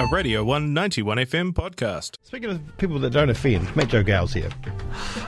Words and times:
a 0.00 0.06
Radio 0.06 0.42
191 0.42 1.18
FM 1.18 1.52
podcast. 1.52 2.16
Speaking 2.22 2.48
of 2.50 2.78
people 2.78 2.98
that 3.00 3.10
don't 3.10 3.28
offend, 3.28 3.74
Matt 3.76 3.88
Joe 3.88 4.02
Gow's 4.02 4.32
here. 4.32 4.48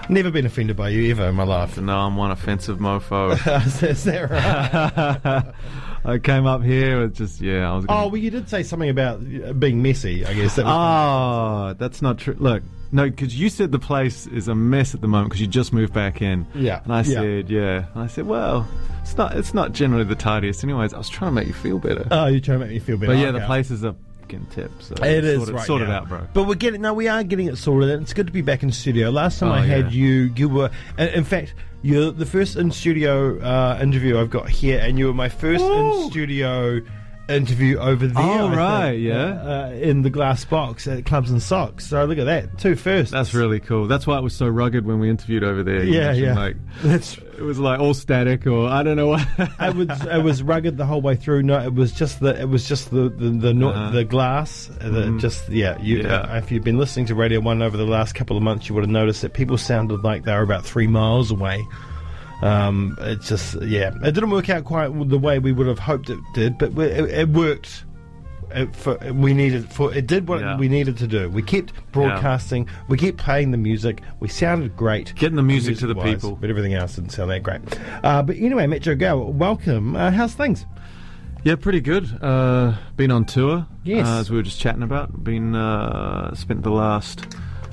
Never 0.09 0.31
been 0.31 0.47
offended 0.47 0.77
by 0.79 0.89
you 0.89 1.11
ever 1.11 1.27
in 1.27 1.35
my 1.35 1.45
life. 1.45 1.77
No, 1.79 1.99
I'm 1.99 2.17
one 2.17 2.31
offensive 2.31 2.79
mofo. 2.79 3.33
Is 3.83 4.05
that 4.05 4.31
right? 4.31 5.55
I 6.05 6.19
came 6.19 6.47
up 6.47 6.63
here 6.63 7.01
with 7.03 7.17
just 7.17 7.41
yeah. 7.43 7.71
I 7.71 7.77
was. 7.77 7.85
Oh, 7.85 7.89
Gonna, 7.89 8.07
well, 8.09 8.17
you 8.17 8.31
did 8.31 8.49
say 8.49 8.63
something 8.63 8.89
about 8.89 9.21
uh, 9.45 9.53
being 9.53 9.83
messy, 9.83 10.25
I 10.25 10.33
guess. 10.33 10.57
That 10.57 10.65
oh, 10.67 11.75
that's 11.79 12.01
not 12.01 12.19
true. 12.19 12.37
Look, 12.39 12.63
no, 12.93 13.11
because 13.11 13.39
you 13.39 13.51
said 13.51 13.73
the 13.73 13.79
place 13.79 14.27
is 14.27 14.49
a 14.49 14.55
mess 14.55 14.95
at 14.95 15.03
the 15.03 15.07
moment 15.09 15.31
because 15.31 15.41
you 15.43 15.47
just 15.49 15.73
moved 15.75 15.93
back 15.93 16.23
in. 16.23 16.47
Yeah, 16.55 16.81
And 16.85 16.93
I 16.95 16.99
yeah. 17.03 17.05
said 17.05 17.51
yeah. 17.51 17.85
And 17.95 18.05
I 18.05 18.07
said 18.07 18.27
well, 18.27 18.67
it's 19.03 19.17
not. 19.19 19.37
It's 19.37 19.53
not 19.53 19.73
generally 19.73 20.05
the 20.05 20.15
tidiest. 20.17 20.65
Anyways, 20.65 20.95
I 20.95 20.99
was 20.99 21.11
trying 21.11 21.31
to 21.31 21.35
make 21.35 21.47
you 21.47 21.53
feel 21.55 21.79
better. 21.79 22.07
Oh, 22.11 22.27
you're 22.27 22.41
trying 22.41 22.61
to 22.61 22.65
make 22.65 22.75
me 22.75 22.79
feel 22.81 22.97
better. 22.97 23.13
but 23.13 23.19
yeah, 23.19 23.29
Okay. 23.29 23.39
the 23.41 23.47
place 23.47 23.71
is 23.71 23.85
a 23.85 23.95
tip. 24.51 24.71
So 24.81 24.95
It 25.03 25.25
is 25.25 25.37
sort 25.39 25.49
it, 25.49 25.53
right 25.55 25.67
sort 25.67 25.83
it 25.83 25.91
out, 25.91 26.09
bro. 26.09 26.27
But 26.33 26.45
we're 26.45 26.55
getting 26.55 26.81
no, 26.83 26.95
we 26.95 27.09
are 27.09 27.23
getting 27.25 27.47
it 27.47 27.57
sorted. 27.57 27.91
And 27.91 28.03
it's 28.03 28.13
good 28.13 28.27
to 28.27 28.33
be 28.33 28.43
back 28.43 28.63
in 28.63 28.73
studio. 28.73 29.11
Last 29.11 29.39
time 29.39 29.51
Oh, 29.51 29.55
I 29.55 29.61
had 29.67 29.93
yeah. 29.93 30.01
you, 30.05 30.33
you 30.37 30.49
were, 30.49 30.71
in 30.99 31.25
fact, 31.25 31.55
you're 31.83 32.11
the 32.13 32.27
first 32.27 32.57
in 32.57 32.71
studio 32.71 33.39
uh, 33.41 33.79
interview 33.83 34.19
I've 34.19 34.31
got 34.31 34.49
here, 34.49 34.79
and 34.81 34.99
you 34.99 35.07
were 35.07 35.15
my 35.15 35.29
first 35.29 35.65
in 35.65 36.11
studio 36.11 36.81
interview 37.35 37.79
over 37.79 38.07
there. 38.07 38.23
Oh, 38.23 38.49
I 38.49 38.55
right, 38.55 38.91
think, 38.93 39.03
yeah. 39.05 39.65
uh, 39.67 39.71
in 39.71 40.03
the 40.03 40.11
glass 40.11 40.45
box 40.45 40.87
at 40.87 41.05
Clubs 41.07 41.31
and 41.31 41.41
Socs. 41.41 41.83
So 41.83 42.05
look 42.05 42.19
at 42.19 42.25
that, 42.25 42.59
two 42.59 42.77
firsts. 42.77 43.11
That's 43.13 43.35
really 43.35 43.61
cool. 43.61 43.87
That's 43.87 44.07
why 44.07 44.19
it 44.19 44.23
was 44.23 44.35
so 44.35 44.47
rugged 44.49 44.87
when 44.87 44.99
we 45.01 45.11
interviewed 45.11 45.45
over 45.45 45.63
there. 45.63 45.83
Yeah, 45.85 46.13
yeah. 46.13 46.35
Like 46.35 46.57
That's 46.83 47.17
it 47.19 47.41
was 47.43 47.59
like 47.59 47.81
all 47.81 47.95
static, 47.95 48.47
or 48.47 48.69
I 48.69 48.83
don't 48.83 48.97
know 48.97 49.09
what. 49.09 49.27
it 49.39 49.75
was 49.75 49.89
it 50.07 50.23
was 50.23 50.43
rugged 50.43 50.77
the 50.77 50.87
whole 50.87 51.01
way 51.03 51.17
through. 51.17 51.43
No, 51.43 51.59
it 51.61 51.75
was 51.75 51.93
just 51.93 52.21
the 52.21 52.41
it 52.41 52.49
was 52.49 52.69
just 52.69 52.91
the 52.91 53.09
the 53.09 53.31
the, 53.31 53.53
no, 53.55 53.71
Uh-huh. 53.71 53.91
the 53.91 54.05
glass. 54.05 54.71
uh, 54.81 54.89
The, 54.91 55.19
Just 55.19 55.49
yeah, 55.49 55.81
you, 55.81 56.03
Yeah. 56.03 56.17
Uh, 56.23 56.37
if 56.39 56.51
you've 56.53 56.63
been 56.65 56.79
listening 56.79 57.07
to 57.07 57.15
Radio 57.15 57.41
One 57.41 57.63
over 57.63 57.77
the 57.77 57.87
last 57.87 58.15
couple 58.15 58.37
of 58.37 58.43
months, 58.43 58.69
you 58.69 58.75
would 58.75 58.85
have 58.85 58.91
noticed 58.91 59.23
that 59.23 59.33
people 59.33 59.59
sounded 59.59 60.05
like 60.05 60.25
they 60.25 60.33
were 60.35 60.43
about 60.43 60.65
three 60.65 60.87
miles 60.87 61.31
away. 61.31 61.67
Um, 62.43 62.97
it 63.01 63.21
just 63.21 63.55
yeah, 63.63 63.93
it 64.03 64.13
didn't 64.13 64.31
work 64.31 64.51
out 64.51 64.65
quite 64.65 64.89
the 65.09 65.19
way 65.19 65.39
we 65.39 65.53
would 65.53 65.67
have 65.69 65.79
hoped 65.79 66.11
it 66.11 66.19
did, 66.35 66.59
but 66.59 66.77
it, 66.79 67.09
it 67.11 67.29
worked. 67.29 67.85
It, 68.55 68.77
for, 68.77 68.99
we 69.15 69.33
needed 69.33 69.73
for 69.73 69.95
it 69.95 70.07
did 70.07 70.29
what 70.29 70.41
Yeah. 70.41 70.59
we 70.59 70.69
needed 70.69 70.99
to 70.99 71.07
do. 71.07 71.31
We 71.31 71.41
kept 71.43 71.73
broadcasting. 71.93 72.69
We 72.89 72.99
kept 72.99 73.17
playing 73.17 73.51
the 73.51 73.57
music. 73.57 74.03
We 74.21 74.29
sounded 74.29 74.77
great. 74.77 75.15
Getting 75.15 75.37
the 75.37 75.43
music 75.43 75.79
to 75.79 75.87
the 75.87 75.95
music-wise, 75.95 76.17
people. 76.23 76.37
but 76.37 76.51
everything 76.51 76.75
else 76.75 76.97
didn't 76.97 77.11
sound 77.13 77.31
that 77.31 77.43
great. 77.43 77.63
Uh, 78.05 78.23
but 78.23 78.37
anyway, 78.37 78.67
Matt 78.67 78.83
Joe 78.83 78.95
Gow, 78.95 79.17
welcome. 79.19 79.97
Uh, 79.97 80.11
how's 80.11 80.35
things? 80.35 80.67
Yeah, 81.45 81.57
pretty 81.57 81.81
good. 81.81 82.07
Uh, 82.23 82.77
been 82.97 83.11
on 83.11 83.25
tour. 83.25 83.67
Yes. 83.85 84.07
Uh, 84.07 84.21
as 84.21 84.31
we 84.31 84.37
were 84.37 84.43
just 84.43 84.61
chatting 84.61 84.83
about. 84.83 85.25
Been 85.25 85.55
uh, 85.55 86.35
spent 86.35 86.63
the 86.63 86.71
last 86.71 87.25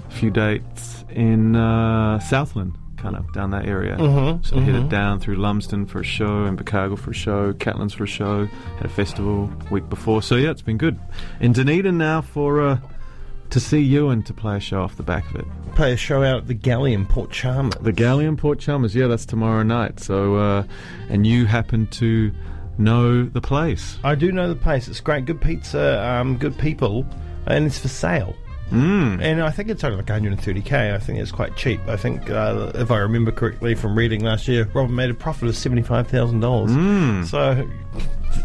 few 0.10 0.32
dates 0.32 1.04
in 1.10 1.56
uh, 1.58 2.20
Southland, 2.20 2.78
kind 3.02 3.16
of 3.16 3.32
down 3.34 3.52
that 3.52 3.66
area. 3.66 3.96
Mhm, 3.98 4.46
So 4.46 4.60
headed 4.60 4.90
down 4.90 5.20
through 5.20 5.36
Lumsden 5.38 5.86
for 5.86 6.00
a 6.02 6.04
show, 6.04 6.44
and 6.46 6.58
Invercargill 6.58 6.98
for 7.00 7.12
a 7.12 7.14
show, 7.14 7.54
Catlins 7.54 7.94
for 7.94 8.04
a 8.04 8.08
show. 8.08 8.46
Had 8.78 8.86
a 8.86 8.90
festival 8.90 9.50
week 9.72 9.90
before. 9.90 10.22
So 10.22 10.36
yeah, 10.36 10.52
it's 10.52 10.62
been 10.62 10.78
good. 10.78 10.98
In 11.40 11.54
Dunedin 11.54 11.98
now 11.98 12.22
for 12.22 12.62
uh, 12.62 12.78
to 13.52 13.60
see 13.60 13.80
you 13.82 14.10
and 14.10 14.26
to 14.26 14.34
play 14.34 14.58
a 14.58 14.60
show 14.60 14.82
off 14.84 14.96
the 14.98 15.04
back 15.04 15.28
of 15.30 15.38
it. 15.38 15.46
Play 15.76 15.94
a 15.94 15.98
show 15.98 16.24
out 16.24 16.38
at 16.42 16.48
the 16.48 16.54
Galley 16.54 16.94
in 16.94 17.06
Port 17.06 17.32
Chalmers. 17.32 17.74
The 17.82 17.94
Galleon 17.94 18.38
Port 18.38 18.60
Chalmers. 18.60 18.94
Yeah, 18.96 19.08
that's 19.08 19.26
tomorrow 19.26 19.64
night. 19.64 20.00
So 20.00 20.36
uh, 20.36 20.64
and 21.10 21.26
you 21.26 21.46
happen 21.46 21.88
to 21.88 22.32
know 22.78 23.24
the 23.24 23.42
place. 23.42 23.98
I 24.04 24.16
do 24.16 24.32
know 24.32 24.48
the 24.50 24.56
place. 24.56 24.88
It's 24.88 25.00
great, 25.02 25.26
good 25.26 25.42
pizza, 25.42 26.06
um, 26.06 26.38
good 26.38 26.58
people, 26.58 27.06
and 27.48 27.66
it's 27.66 27.80
for 27.80 27.88
sale. 27.90 28.36
Mm. 28.70 29.22
And 29.22 29.42
I 29.42 29.50
think 29.52 29.70
it's 29.70 29.84
only 29.84 29.98
like 29.98 30.06
130k. 30.08 30.94
I 30.94 30.98
think 31.00 31.20
it's 31.20 31.32
quite 31.32 31.56
cheap. 31.56 31.80
I 31.88 31.98
think, 31.98 32.30
uh, 32.30 32.72
if 32.76 32.92
I 32.92 32.98
remember 33.00 33.32
correctly 33.32 33.76
from 33.76 33.98
reading 33.98 34.24
last 34.24 34.48
year, 34.48 34.70
Robin 34.74 34.94
made 34.96 35.10
a 35.10 35.14
profit 35.14 35.50
of 35.50 35.56
seventy-five 35.58 36.08
thousand 36.08 36.40
dollars. 36.42 36.72
Mm. 36.72 37.26
So, 37.26 37.68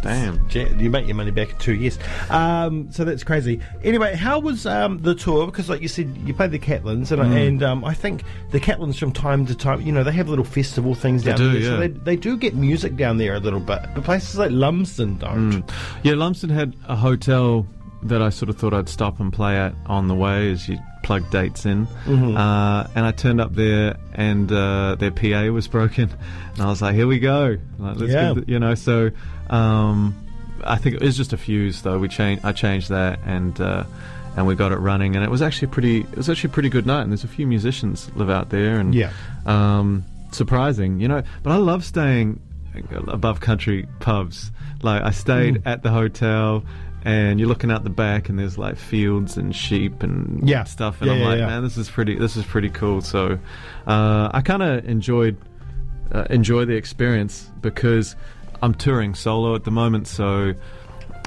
Damn. 0.02 0.46
you 0.80 0.90
make 0.90 1.06
your 1.06 1.14
money 1.14 1.30
back 1.30 1.50
in 1.50 1.58
two 1.58 1.74
years. 1.74 1.98
Um, 2.30 2.90
so 2.90 3.04
that's 3.04 3.22
crazy. 3.22 3.60
Anyway, 3.82 4.14
how 4.16 4.38
was 4.38 4.66
um, 4.66 4.98
the 4.98 5.14
tour? 5.14 5.46
Because, 5.46 5.68
like 5.68 5.82
you 5.82 5.88
said, 5.88 6.16
you 6.24 6.32
played 6.34 6.50
the 6.50 6.58
Catlins, 6.58 7.10
and, 7.12 7.20
Mm. 7.22 7.48
and 7.48 7.62
um, 7.62 7.84
I 7.84 7.94
think 7.94 8.22
the 8.50 8.60
Catlins 8.60 8.98
from 8.98 9.12
time 9.12 9.46
to 9.46 9.54
time, 9.54 9.80
you 9.82 9.92
know, 9.92 10.02
they 10.04 10.12
have 10.12 10.28
little 10.28 10.44
festival 10.44 10.94
things 10.94 11.22
They 11.22 11.30
down 11.32 11.38
do, 11.38 11.52
there. 11.52 11.62
So 11.70 11.76
they, 11.78 11.88
they 11.88 12.16
do 12.16 12.36
get 12.36 12.54
music 12.54 12.96
down 12.96 13.18
there 13.18 13.34
a 13.34 13.40
little 13.40 13.60
bit. 13.60 13.80
But 13.94 14.04
places 14.04 14.36
like 14.36 14.50
Lumsden 14.50 15.18
don't. 15.18 15.62
Yeah, 16.02 16.14
Lumsden 16.14 16.50
had 16.50 16.74
a 16.88 16.96
hotel 16.96 17.66
that 18.04 18.20
I 18.22 18.28
sort 18.30 18.48
of 18.50 18.56
thought 18.58 18.74
I'd 18.74 18.88
stop 18.88 19.18
and 19.20 19.32
play 19.32 19.56
at 19.56 19.74
on 19.86 20.08
the 20.08 20.14
way 20.14 20.50
as 20.52 20.68
you 20.68 20.78
plug 21.02 21.28
dates 21.30 21.66
in. 21.66 21.86
Uh, 22.06 22.88
and 22.94 23.04
I 23.06 23.10
turned 23.12 23.40
up 23.40 23.54
there 23.54 23.96
and 24.14 24.50
uh, 24.52 24.94
their 24.96 25.10
PA 25.10 25.44
was 25.52 25.68
broken. 25.68 26.10
And 26.54 26.62
I 26.62 26.66
was 26.66 26.80
like, 26.82 26.94
here 26.94 27.06
we 27.06 27.18
go. 27.18 27.56
Like, 27.78 27.96
let's 27.96 28.12
Yeah. 28.12 28.34
you 28.46 28.58
know, 28.58 28.74
so 28.74 29.10
um, 29.50 30.14
I 30.64 30.76
think 30.76 30.96
it 30.96 31.02
was 31.02 31.16
just 31.16 31.32
a 31.32 31.36
fuse 31.36 31.82
though. 31.82 31.98
We 31.98 32.08
changed, 32.08 32.44
I 32.44 32.52
changed 32.52 32.88
that 32.90 33.20
and. 33.26 33.58
Uh, 33.60 33.84
and 34.36 34.48
we 34.48 34.56
got 34.56 34.72
it 34.72 34.78
running, 34.78 35.14
and 35.14 35.24
it 35.24 35.30
was 35.30 35.42
actually 35.42 35.68
pretty. 35.68 36.00
It 36.00 36.16
was 36.16 36.28
actually 36.28 36.50
a 36.50 36.54
pretty 36.54 36.68
good 36.68 36.86
night. 36.86 37.02
And 37.02 37.12
there's 37.12 37.22
a 37.22 37.28
few 37.28 37.46
musicians 37.46 38.10
live 38.16 38.30
out 38.30 38.50
there, 38.50 38.80
and 38.80 38.92
Yeah. 38.92 39.12
um, 39.46 40.04
surprising, 40.32 40.98
you 40.98 41.06
know. 41.06 41.22
But 41.44 41.52
I 41.52 41.56
love 41.58 41.84
staying 41.84 42.40
above 43.06 43.38
country 43.38 43.86
pubs. 44.00 44.50
Like 44.82 45.02
I 45.04 45.12
stayed 45.12 45.58
Mm. 45.58 45.66
at 45.66 45.84
the 45.84 45.90
hotel, 45.92 46.64
and 47.04 47.38
you're 47.38 47.48
looking 47.48 47.70
out 47.70 47.84
the 47.84 47.90
back, 47.90 48.28
and 48.28 48.38
there's 48.38 48.56
like 48.58 48.76
fields 48.76 49.36
and 49.36 49.54
sheep 49.54 50.02
and 50.02 50.48
Yeah. 50.48 50.64
stuff. 50.64 51.00
And 51.00 51.08
Yeah, 51.08 51.14
I'm 51.14 51.20
yeah, 51.20 51.26
like, 51.28 51.38
man, 51.40 51.62
this 51.62 51.76
is 51.76 51.88
pretty. 51.90 52.16
This 52.18 52.36
is 52.36 52.44
pretty 52.44 52.70
cool. 52.70 53.00
So 53.02 53.38
uh, 53.86 54.30
I 54.32 54.40
kind 54.42 54.62
of 54.62 54.84
enjoyed 54.86 55.36
uh, 56.12 56.24
enjoy 56.30 56.64
the 56.64 56.74
experience 56.74 57.50
because 57.60 58.14
I'm 58.62 58.74
touring 58.74 59.14
solo 59.14 59.54
at 59.54 59.64
the 59.64 59.70
moment. 59.70 60.06
So 60.06 60.54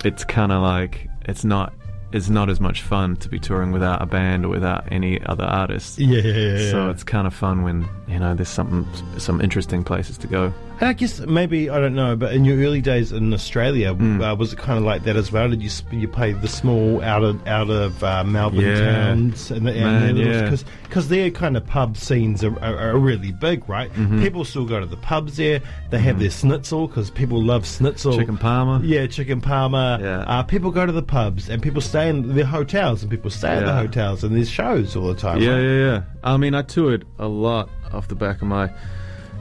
it's 0.06 0.24
kind 0.24 0.52
of 0.52 0.62
like 0.62 1.08
it's 1.26 1.44
not. 1.46 1.74
It's 2.14 2.30
not 2.30 2.50
as 2.50 2.62
much 2.62 2.84
fun 2.84 3.18
to 3.18 3.28
be 3.28 3.38
touring 3.38 3.74
without 3.74 4.02
a 4.02 4.06
band 4.06 4.46
or 4.46 4.48
without 4.48 4.86
any 4.94 5.22
other 5.26 5.44
artists. 5.44 6.00
Yeah, 6.00 6.22
yeah, 6.22 6.58
yeah. 6.58 6.72
So 6.72 6.90
it's 6.90 7.04
kind 7.04 7.28
of 7.28 7.34
fun 7.34 7.64
when 7.64 7.86
you 8.08 8.18
know 8.18 8.34
there's 8.34 8.48
something, 8.48 8.88
some 9.20 9.42
interesting 9.42 9.84
places 9.84 10.18
to 10.20 10.28
go. 10.28 10.54
And 10.80 10.90
I 10.90 10.94
guess 10.94 11.20
maybe 11.22 11.70
I 11.72 11.80
don't 11.80 11.96
know, 11.96 12.16
but 12.16 12.34
in 12.34 12.46
your 12.46 12.58
early 12.60 12.82
days 12.82 13.12
in 13.12 13.34
Australia, 13.34 13.94
Hmm. 13.96 14.22
uh, 14.22 14.36
was 14.36 14.54
it 14.54 14.60
kind 14.60 14.78
of 14.78 14.84
like 14.86 15.04
that 15.06 15.16
as 15.16 15.32
well? 15.32 15.50
Did 15.50 15.64
you 15.64 15.72
you 15.92 16.08
play 16.08 16.34
the 16.34 16.48
small 16.48 17.04
out 17.04 17.24
of 17.24 17.46
out 17.48 17.70
of 17.72 18.04
uh, 18.04 18.24
Melbourne 18.24 18.60
Yeah. 18.62 19.06
towns 19.08 19.50
and, 19.50 19.66
yeah. 19.68 20.42
because 20.44 20.66
because 20.84 21.10
their 21.10 21.32
kind 21.32 21.58
of 21.58 21.66
pub 21.66 21.98
scenes 21.98 22.44
are, 22.44 22.54
are, 22.64 22.78
are 22.92 22.98
really 22.98 23.32
big, 23.32 23.68
right? 23.68 23.92
Mm-hmm. 23.94 24.22
People 24.22 24.46
still 24.46 24.66
go 24.66 24.80
to 24.80 24.86
the 24.86 24.98
pubs 24.98 25.38
there. 25.38 25.62
They 25.90 26.00
have 26.00 26.20
their 26.20 26.30
schnitzel 26.30 26.88
because 26.88 27.10
people 27.10 27.42
love 27.44 27.66
schnitzel. 27.66 28.16
Chicken 28.16 28.38
Parma. 28.38 28.80
Yeah, 28.84 29.08
chicken 29.08 29.42
parma. 29.42 29.98
Yeah. 30.00 30.20
Uh, 30.28 30.44
people 30.44 30.70
go 30.70 30.86
to 30.86 30.92
the 30.92 31.02
pubs 31.02 31.50
and 31.50 31.62
people 31.62 31.82
stay 31.82 32.08
in 32.08 32.36
their 32.36 32.46
hotels 32.46 33.02
and 33.02 33.10
people 33.10 33.32
stay 33.32 33.50
at 33.50 33.66
the 33.66 33.74
hotels 33.74 34.24
and 34.24 34.36
there's 34.36 34.50
shows 34.50 34.96
all 34.96 35.08
the 35.08 35.16
time. 35.16 35.42
Yeah, 35.42 35.54
right? 35.54 35.62
yeah, 35.64 35.78
yeah. 35.86 36.02
I 36.24 36.38
mean, 36.38 36.54
I 36.54 36.62
toured 36.62 37.06
a 37.18 37.28
lot 37.28 37.70
off 37.94 38.08
the 38.10 38.16
back 38.16 38.42
of 38.44 38.48
my 38.48 38.70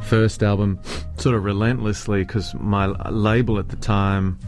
first 0.07 0.43
album, 0.43 0.79
sort 1.17 1.35
of 1.35 1.45
relentlessly, 1.45 2.25
because 2.25 2.55
my 2.55 2.87
label 3.11 3.59
at 3.59 3.69
the 3.69 3.77
time, 3.77 4.39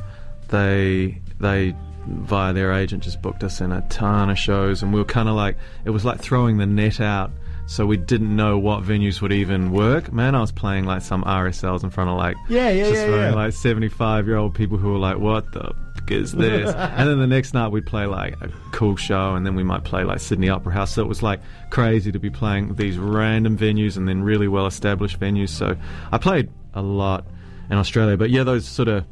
they 0.49 1.21
they 1.41 1.75
via 2.07 2.53
their 2.55 2.73
agent 2.73 3.03
just 3.03 3.21
booked 3.21 3.45
us 3.45 3.61
in 3.61 3.71
a 3.73 3.81
ton 3.89 4.31
of 4.31 4.39
shows, 4.39 4.83
and 4.83 4.93
we 4.93 4.99
were 5.01 5.05
kind 5.05 5.29
of 5.29 5.35
like 5.35 5.57
it 5.85 5.91
was 5.91 6.05
like 6.05 6.21
throwing 6.21 6.57
the 6.59 6.67
net 6.67 7.01
out. 7.01 7.31
So 7.67 7.85
we 7.85 7.99
didn't 7.99 8.35
know 8.35 8.57
what 8.59 8.83
venues 8.83 9.21
would 9.21 9.31
even 9.31 9.73
work. 9.73 10.11
Man, 10.11 10.35
I 10.35 10.41
was 10.41 10.51
playing 10.51 10.87
like 10.87 11.03
some 11.03 11.23
RSLs 11.25 11.85
in 11.85 11.91
front 11.91 12.09
of 12.09 12.17
like 12.17 12.35
Yeah, 12.49 12.71
yeah, 12.71 12.85
just 12.89 12.95
yeah, 13.07 13.29
yeah. 13.29 13.35
like 13.35 13.53
seventy-five 13.53 14.27
year 14.27 14.37
old 14.37 14.55
people 14.55 14.79
who 14.79 14.91
were 14.93 14.99
like, 14.99 15.19
"What 15.19 15.53
the 15.53 15.75
fuck 16.09 16.19
is 16.23 16.33
this?" 16.33 16.75
and 16.75 17.09
then 17.09 17.19
the 17.19 17.27
next 17.27 17.55
night 17.55 17.69
we'd 17.69 17.87
play 17.87 18.07
like 18.07 18.35
a 18.41 18.49
cool 18.73 18.97
show, 18.97 19.35
and 19.35 19.45
then 19.47 19.55
we 19.55 19.63
might 19.63 19.85
play 19.85 20.05
like 20.05 20.21
Sydney 20.21 20.49
Opera 20.49 20.73
House. 20.73 20.93
So 20.95 21.03
it 21.03 21.09
was 21.09 21.23
like 21.23 21.41
crazy 21.71 22.13
to 22.13 22.19
be 22.19 22.31
playing 22.31 22.75
these 22.75 22.99
random 22.99 23.57
venues 23.57 23.97
and 23.97 24.09
then 24.09 24.23
really 24.23 24.49
well 24.49 24.67
established 24.67 25.19
venues. 25.21 25.51
So 25.51 25.77
I 26.13 26.19
played 26.19 26.51
a 26.75 26.83
lot 26.83 27.25
in 27.71 27.77
Australia, 27.77 28.17
but 28.17 28.31
yeah, 28.31 28.45
those 28.45 28.67
sort 28.67 28.89
of. 28.89 29.05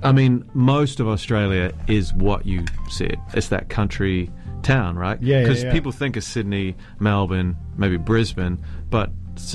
I 0.00 0.12
mean, 0.12 0.48
most 0.54 1.00
of 1.00 1.08
Australia 1.08 1.72
is 1.88 2.14
what 2.14 2.46
you 2.46 2.64
said. 2.88 3.16
It's 3.34 3.48
that 3.48 3.68
country 3.68 4.30
town, 4.62 4.96
right? 4.96 5.20
Yeah, 5.20 5.38
yeah, 5.38 5.42
Because 5.42 5.64
yeah. 5.64 5.72
people 5.72 5.90
think 5.90 6.16
of 6.16 6.22
Sydney, 6.22 6.76
Melbourne, 7.00 7.56
maybe 7.76 7.96
Brisbane, 7.96 8.62
but 8.90 9.10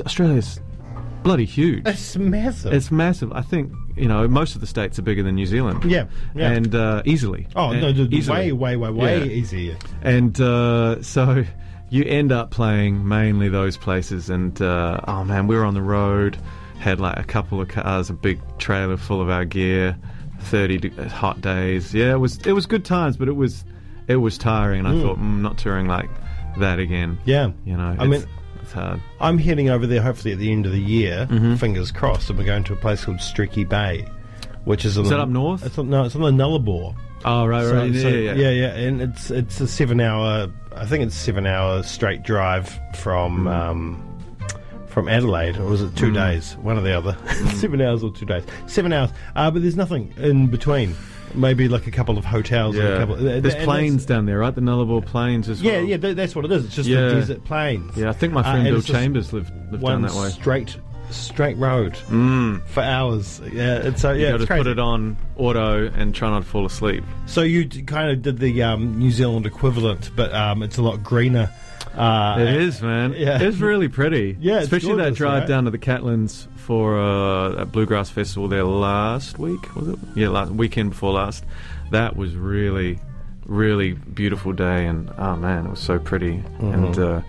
Australia's 0.06 0.60
bloody 1.24 1.46
huge. 1.46 1.88
It's 1.88 2.18
massive. 2.18 2.74
It's 2.74 2.92
massive. 2.92 3.32
I 3.32 3.42
think 3.42 3.72
you 3.96 4.08
know 4.08 4.28
most 4.28 4.56
of 4.56 4.62
the 4.62 4.68
states 4.68 4.98
are 5.00 5.04
bigger 5.04 5.24
than 5.24 5.36
New 5.36 5.46
Zealand. 5.46 5.84
Yeah, 5.86 6.06
yeah. 6.36 6.52
and 6.52 6.74
uh, 6.76 7.02
easily. 7.06 7.48
oh 7.56 7.72
And 7.72 7.82
no, 7.82 7.92
the- 7.92 8.16
easily. 8.16 8.52
way, 8.52 8.76
way, 8.76 8.76
way, 8.78 8.90
way 8.92 9.18
Yeah. 9.20 9.26
easier. 9.26 9.78
And 10.02 10.40
uh, 10.42 11.02
so 11.02 11.44
you 11.90 12.04
end 12.06 12.32
up 12.32 12.50
playing 12.52 13.08
mainly 13.08 13.50
those 13.50 13.78
places. 13.78 14.30
And 14.30 14.60
uh, 14.62 15.00
oh 15.08 15.24
man, 15.24 15.48
we 15.48 15.56
were 15.56 15.66
on 15.66 15.74
the 15.76 15.82
road, 15.82 16.38
had 16.80 17.00
like 17.00 17.18
a 17.20 17.24
couple 17.24 17.62
of 17.62 17.68
cars, 17.68 18.10
a 18.10 18.14
big 18.14 18.40
trailer 18.58 18.98
full 18.98 19.22
of 19.22 19.30
our 19.30 19.46
gear, 19.46 19.96
thirty 20.40 20.90
hot 21.08 21.42
days. 21.42 21.94
Yeah, 21.94 22.14
it 22.14 22.20
was 22.20 22.38
it 22.46 22.54
was 22.54 22.66
good 22.66 22.86
times, 22.86 23.18
but 23.18 23.28
it 23.28 23.36
was 23.36 23.64
it 24.08 24.18
was 24.18 24.38
tiring. 24.38 24.86
And 24.86 24.88
I 24.88 25.02
thought, 25.02 25.18
mm, 25.20 25.42
not 25.42 25.58
touring 25.58 25.88
like 25.88 26.10
that 26.58 26.80
again. 26.80 27.18
Yeah. 27.26 27.52
You 27.66 27.78
know, 27.78 27.96
I 27.98 28.06
mean, 28.08 28.24
it's 28.64 28.72
hard. 28.72 29.00
I'm 29.20 29.38
heading 29.38 29.70
over 29.70 29.86
there 29.86 30.02
hopefully 30.02 30.32
at 30.34 30.40
the 30.40 30.52
end 30.52 30.66
of 30.66 30.72
the 30.72 30.82
year, 30.82 31.28
Mm-hmm. 31.30 31.56
fingers 31.56 31.92
crossed, 31.92 32.30
and 32.30 32.40
we're 32.40 32.46
going 32.46 32.64
to 32.66 32.74
a 32.74 32.78
place 32.78 33.06
called 33.06 33.22
Streaky 33.22 33.64
Bay, 33.64 34.08
which 34.66 34.86
is, 34.86 34.98
Is 34.98 35.10
the, 35.10 35.18
up 35.20 35.30
north? 35.30 35.66
It's 35.66 35.78
on, 35.78 35.90
no, 35.90 36.04
it's 36.06 36.16
on 36.16 36.22
the 36.22 36.32
Nullarbor. 36.32 36.96
Oh 37.26 37.46
right, 37.46 37.64
So- 37.66 37.76
right, 37.76 37.94
so- 37.96 38.08
yeah, 38.10 38.34
yeah, 38.34 38.50
yeah, 38.50 38.74
and 38.76 39.02
it's 39.02 39.32
it's 39.32 39.62
a 39.62 39.68
seven 39.68 40.00
hour. 40.02 40.52
I 40.76 40.86
think 40.86 41.06
it's 41.06 41.16
seven 41.16 41.46
hour 41.46 41.82
straight 41.84 42.24
drive 42.24 42.68
Mm. 42.70 42.96
from 42.98 43.48
um, 43.48 44.04
from 44.88 45.08
Adelaide, 45.08 45.58
or 45.58 45.66
was 45.66 45.82
it 45.82 45.96
two 45.96 46.12
days? 46.12 46.56
One 46.58 46.78
or 46.78 46.82
the 46.82 46.98
other. 46.98 47.14
Mm. 47.14 47.54
seven 47.62 47.82
hours 47.82 48.04
or 48.04 48.12
two 48.12 48.26
days. 48.26 48.44
Seven 48.68 48.92
hours. 48.92 49.12
Uh, 49.36 49.50
but 49.52 49.62
there's 49.62 49.76
nothing 49.78 50.14
in 50.18 50.48
between. 50.48 50.96
Maybe 51.36 51.68
like 51.68 51.88
a 51.88 51.92
couple 51.92 52.18
of 52.18 52.26
hotels. 52.26 52.76
And 52.76 52.88
a 52.88 52.92
Yeah. 52.92 52.98
couple, 53.00 53.16
There's 53.18 53.54
and 53.56 53.64
plains 53.64 54.06
down 54.06 54.26
there, 54.26 54.40
right? 54.40 54.54
The 54.54 54.62
Nullarbor 54.62 55.06
Plains 55.06 55.50
as 55.50 55.62
Yeah, 55.62 55.74
well. 55.78 55.84
yeah, 55.86 55.98
th- 55.98 56.16
that's 56.16 56.36
what 56.36 56.46
it 56.46 56.52
is. 56.52 56.66
It's 56.66 56.76
just 56.76 56.88
Yeah. 56.90 57.08
the 57.08 57.14
desert 57.16 57.44
plains. 57.46 57.96
Yeah, 57.98 58.10
I 58.10 58.14
think 58.14 58.34
my 58.34 58.42
Uh, 58.42 58.44
friend 58.52 58.68
and 58.68 58.76
Bill 58.76 58.82
Chambers 58.82 59.34
lived 59.34 59.52
lived 59.72 59.84
down 59.86 60.02
that 60.04 60.14
way. 60.14 60.30
straight 60.30 60.78
straight 61.14 61.58
road 61.58 61.94
Mm. 62.10 62.62
for 62.66 62.82
hours. 62.82 63.42
Yeah, 63.52 63.76
it's 63.78 64.02
so 64.02 64.12
You 64.12 64.24
yeah, 64.26 64.32
got 64.32 64.42
it's 64.42 64.50
to 64.50 64.56
put 64.58 64.68
it 64.68 64.80
on 64.80 65.18
auto 65.38 65.88
and 65.96 66.14
try 66.14 66.30
not 66.30 66.40
to 66.44 66.46
fall 66.48 66.66
asleep. 66.66 67.04
So 67.26 67.42
you 67.42 67.66
d- 67.66 67.82
kind 67.84 68.12
of 68.12 68.22
did 68.22 68.40
the 68.40 68.64
um, 68.64 68.98
New 69.00 69.12
Zealand 69.12 69.46
equivalent, 69.46 70.12
but 70.16 70.34
um, 70.34 70.64
it's 70.64 70.78
a 70.78 70.82
lot 70.82 71.04
greener. 71.04 71.50
Uh, 71.96 72.38
It 72.40 72.48
is, 72.62 72.82
man. 72.82 73.14
yeah. 73.18 73.40
It's 73.42 73.58
really 73.60 73.88
pretty. 73.88 74.36
Yeah, 74.40 74.60
especially 74.60 74.96
that 74.96 75.14
drive 75.14 75.42
right? 75.42 75.48
down 75.48 75.66
to 75.66 75.72
the 75.72 75.78
Catlins 75.78 76.48
for 76.56 77.00
uh, 77.00 77.52
a 77.62 77.66
bluegrass 77.66 78.10
festival 78.10 78.48
there 78.48 78.64
last 78.64 79.38
week. 79.38 79.76
Was 79.76 79.90
it? 79.90 80.00
Yeah, 80.16 80.30
last 80.30 80.52
weekend 80.52 80.92
before 80.92 81.12
last. 81.14 81.44
That 81.92 82.16
was 82.16 82.36
really, 82.36 83.00
really 83.46 83.92
beautiful 83.94 84.54
day, 84.54 84.88
and 84.88 85.12
oh 85.20 85.36
man, 85.36 85.68
it 85.68 85.70
was 85.70 85.80
so 85.82 86.00
pretty. 86.00 86.38
Mm-hmm. 86.38 86.74
And 86.74 86.98
uh, 87.00 87.22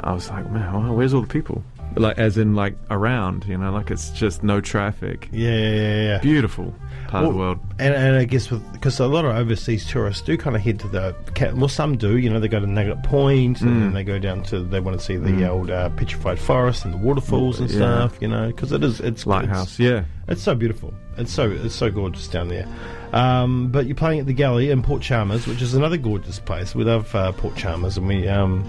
I 0.00 0.12
was 0.14 0.30
like, 0.30 0.48
man, 0.50 0.72
wow, 0.72 0.92
where's 0.94 1.12
all 1.12 1.20
the 1.20 1.26
people? 1.26 1.62
Like, 1.96 2.18
as 2.18 2.36
in, 2.38 2.54
like 2.54 2.76
around, 2.90 3.44
you 3.46 3.56
know, 3.58 3.72
like 3.72 3.90
it's 3.90 4.10
just 4.10 4.42
no 4.42 4.60
traffic. 4.60 5.28
Yeah, 5.32 5.50
yeah, 5.50 5.70
yeah. 5.70 6.02
yeah. 6.02 6.18
Beautiful 6.18 6.74
part 7.08 7.24
of 7.26 7.32
the 7.32 7.38
world. 7.38 7.58
And, 7.78 7.94
and 7.94 8.16
I 8.16 8.24
guess 8.24 8.50
with 8.50 8.62
because 8.72 8.98
a 9.00 9.06
lot 9.06 9.24
of 9.24 9.34
overseas 9.36 9.86
tourists 9.86 10.22
do 10.22 10.36
kind 10.38 10.56
of 10.56 10.62
head 10.62 10.78
to 10.80 10.88
the 10.88 11.14
well, 11.54 11.68
some 11.68 11.96
do. 11.96 12.16
You 12.16 12.30
know, 12.30 12.40
they 12.40 12.48
go 12.48 12.60
to 12.60 12.66
Nugget 12.66 13.02
Point 13.02 13.60
and 13.60 13.70
Mm. 13.70 13.80
then 13.80 13.92
they 13.94 14.04
go 14.04 14.18
down 14.18 14.42
to 14.44 14.60
they 14.60 14.80
want 14.80 14.98
to 14.98 15.04
see 15.04 15.16
the 15.16 15.48
old 15.48 15.70
uh, 15.70 15.88
petrified 15.90 16.38
forest 16.38 16.84
and 16.84 16.94
the 16.94 16.98
waterfalls 16.98 17.60
and 17.60 17.68
Yeah. 17.70 17.76
stuff. 17.76 18.18
You 18.20 18.28
know, 18.28 18.46
because 18.48 18.72
it 18.72 18.82
is 18.82 19.00
it's 19.00 19.26
Lighthouse, 19.26 19.70
It's, 19.72 19.80
yeah. 19.80 20.04
it's 20.28 20.42
so 20.42 20.54
beautiful. 20.54 20.94
It's 21.18 21.32
so 21.32 21.50
it's 21.50 21.74
so 21.74 21.90
gorgeous 21.90 22.26
down 22.28 22.48
there. 22.48 22.66
Um, 23.12 23.68
but 23.68 23.86
you're 23.86 23.94
playing 23.94 24.20
at 24.20 24.26
the 24.26 24.32
Galley 24.32 24.70
in 24.70 24.82
Port 24.82 25.02
Chalmers, 25.02 25.46
which 25.46 25.60
is 25.60 25.74
another 25.74 25.96
gorgeous 25.98 26.38
place. 26.38 26.74
We 26.74 26.84
love 26.84 27.14
uh, 27.14 27.32
Port 27.32 27.56
Chalmers, 27.56 27.98
and 27.98 28.08
we 28.08 28.26
um, 28.26 28.64